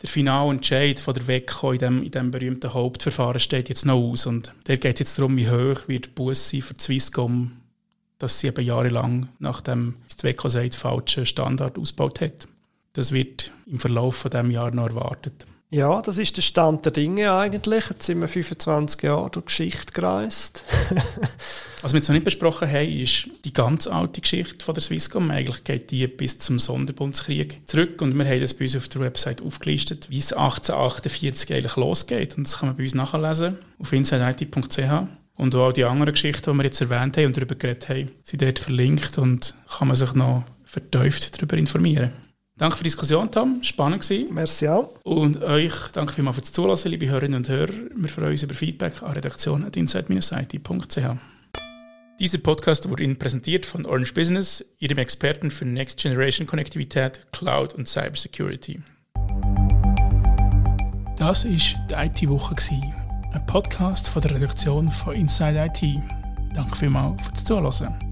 der 0.01 0.09
finale 0.09 0.51
Entscheid 0.51 0.99
von 0.99 1.13
der 1.13 1.27
WECO 1.27 1.73
in 1.73 1.79
dem, 1.79 2.03
in 2.03 2.11
dem 2.11 2.31
berühmten 2.31 2.73
Hauptverfahren 2.73 3.39
steht 3.39 3.69
jetzt 3.69 3.85
noch 3.85 3.97
aus. 3.97 4.25
Und 4.25 4.53
da 4.65 4.75
geht 4.75 4.95
es 4.95 4.99
jetzt 4.99 5.19
darum, 5.19 5.35
wie 5.37 5.49
hoch 5.49 5.87
wird 5.87 6.05
die 6.05 6.09
Busse 6.09 6.61
für 6.61 6.73
die 6.73 6.81
Swisscom, 6.81 7.51
dass 8.17 8.39
sie 8.39 8.47
eben 8.47 8.65
jahrelang 8.65 9.29
nach 9.39 9.61
dem, 9.61 9.95
wie 10.09 10.15
die 10.15 10.23
WECO 10.23 10.49
sagt, 10.49 10.75
falschen 10.75 11.25
Standard 11.25 11.77
ausgebaut 11.77 12.21
hat. 12.21 12.47
Das 12.93 13.11
wird 13.11 13.51
im 13.65 13.79
Verlauf 13.79 14.15
von 14.15 14.31
dem 14.31 14.51
Jahr 14.51 14.71
noch 14.71 14.89
erwartet. 14.89 15.45
Ja, 15.71 16.01
das 16.01 16.17
ist 16.17 16.35
der 16.35 16.41
Stand 16.41 16.83
der 16.85 16.91
Dinge 16.91 17.31
eigentlich. 17.31 17.89
Jetzt 17.91 18.07
sind 18.07 18.21
wir 18.21 18.27
25 18.27 19.03
Jahre 19.03 19.29
durch 19.29 19.45
Geschichte 19.45 19.93
gereist. 19.93 20.63
Was 21.81 21.93
wir 21.93 21.99
jetzt 21.99 22.07
noch 22.07 22.15
nicht 22.15 22.25
besprochen 22.25 22.67
haben, 22.67 22.89
ist 22.89 23.29
die 23.45 23.53
ganz 23.53 23.85
alte 23.85 24.19
Geschichte 24.19 24.65
von 24.65 24.73
der 24.73 24.81
Swisscom. 24.81 25.29
Eigentlich 25.29 25.63
geht 25.63 25.91
die 25.91 26.07
bis 26.07 26.39
zum 26.39 26.57
Sonderbundskrieg 26.57 27.61
zurück 27.67 28.01
und 28.01 28.17
wir 28.17 28.25
haben 28.25 28.41
das 28.41 28.55
bei 28.55 28.65
uns 28.65 28.75
auf 28.75 28.89
der 28.89 29.01
Website 29.01 29.43
aufgelistet, 29.43 30.09
wie 30.09 30.17
es 30.17 30.33
1848 30.33 31.53
eigentlich 31.53 31.75
losgeht. 31.75 32.35
Und 32.35 32.47
das 32.47 32.57
kann 32.57 32.69
man 32.69 32.75
bei 32.75 32.83
uns 32.83 32.95
nachlesen 32.95 33.59
auf 33.77 33.93
insideit.ch. 33.93 34.79
Und 35.35 35.55
auch 35.55 35.71
die 35.71 35.85
anderen 35.85 36.13
Geschichten, 36.13 36.51
die 36.51 36.57
wir 36.57 36.63
jetzt 36.63 36.81
erwähnt 36.81 37.15
haben 37.15 37.27
und 37.27 37.37
darüber 37.37 37.53
geredet 37.53 37.89
haben, 37.89 38.11
sind 38.23 38.41
dort 38.41 38.57
verlinkt 38.57 39.19
und 39.19 39.53
kann 39.77 39.87
man 39.87 39.95
sich 39.95 40.13
noch 40.13 40.45
vertieft 40.65 41.37
darüber 41.37 41.57
informieren. 41.57 42.11
Danke 42.59 42.75
für 42.75 42.83
die 42.83 42.89
Diskussion, 42.89 43.31
Tom. 43.31 43.63
Spannend 43.63 44.01
gewesen. 44.01 44.33
Merci 44.33 44.67
auch. 44.67 44.93
Und 45.03 45.41
euch 45.41 45.73
danke 45.93 46.13
vielmals 46.13 46.35
fürs 46.35 46.51
Zuhören, 46.51 46.77
liebe 46.91 47.07
Hörerinnen 47.07 47.37
und 47.37 47.47
Hörer. 47.47 47.71
Wir 47.95 48.09
freuen 48.09 48.31
uns 48.31 48.43
über 48.43 48.53
Feedback 48.53 49.01
an 49.01 49.11
redaktion.inside-it.ch. 49.11 50.99
Dieser 52.19 52.37
Podcast 52.39 52.89
wurde 52.89 53.03
Ihnen 53.03 53.17
präsentiert 53.17 53.65
von 53.65 53.85
Orange 53.85 54.13
Business, 54.13 54.65
Ihrem 54.79 54.97
Experten 54.97 55.51
für 55.51 55.63
Next 55.63 56.01
Generation 56.01 56.47
Konnektivität, 56.47 57.31
Cloud 57.31 57.75
und 57.75 57.87
Cybersecurity. 57.87 58.81
Das 61.15 61.45
war 61.45 61.51
die 61.51 62.25
IT-Woche, 62.25 62.55
ein 63.31 63.45
Podcast 63.45 64.09
von 64.09 64.21
der 64.21 64.35
Redaktion 64.35 64.91
von 64.91 65.15
Inside 65.15 65.71
IT. 65.73 65.81
Danke 66.53 66.75
vielmals 66.75 67.25
fürs 67.25 67.45
Zuhören. 67.45 68.08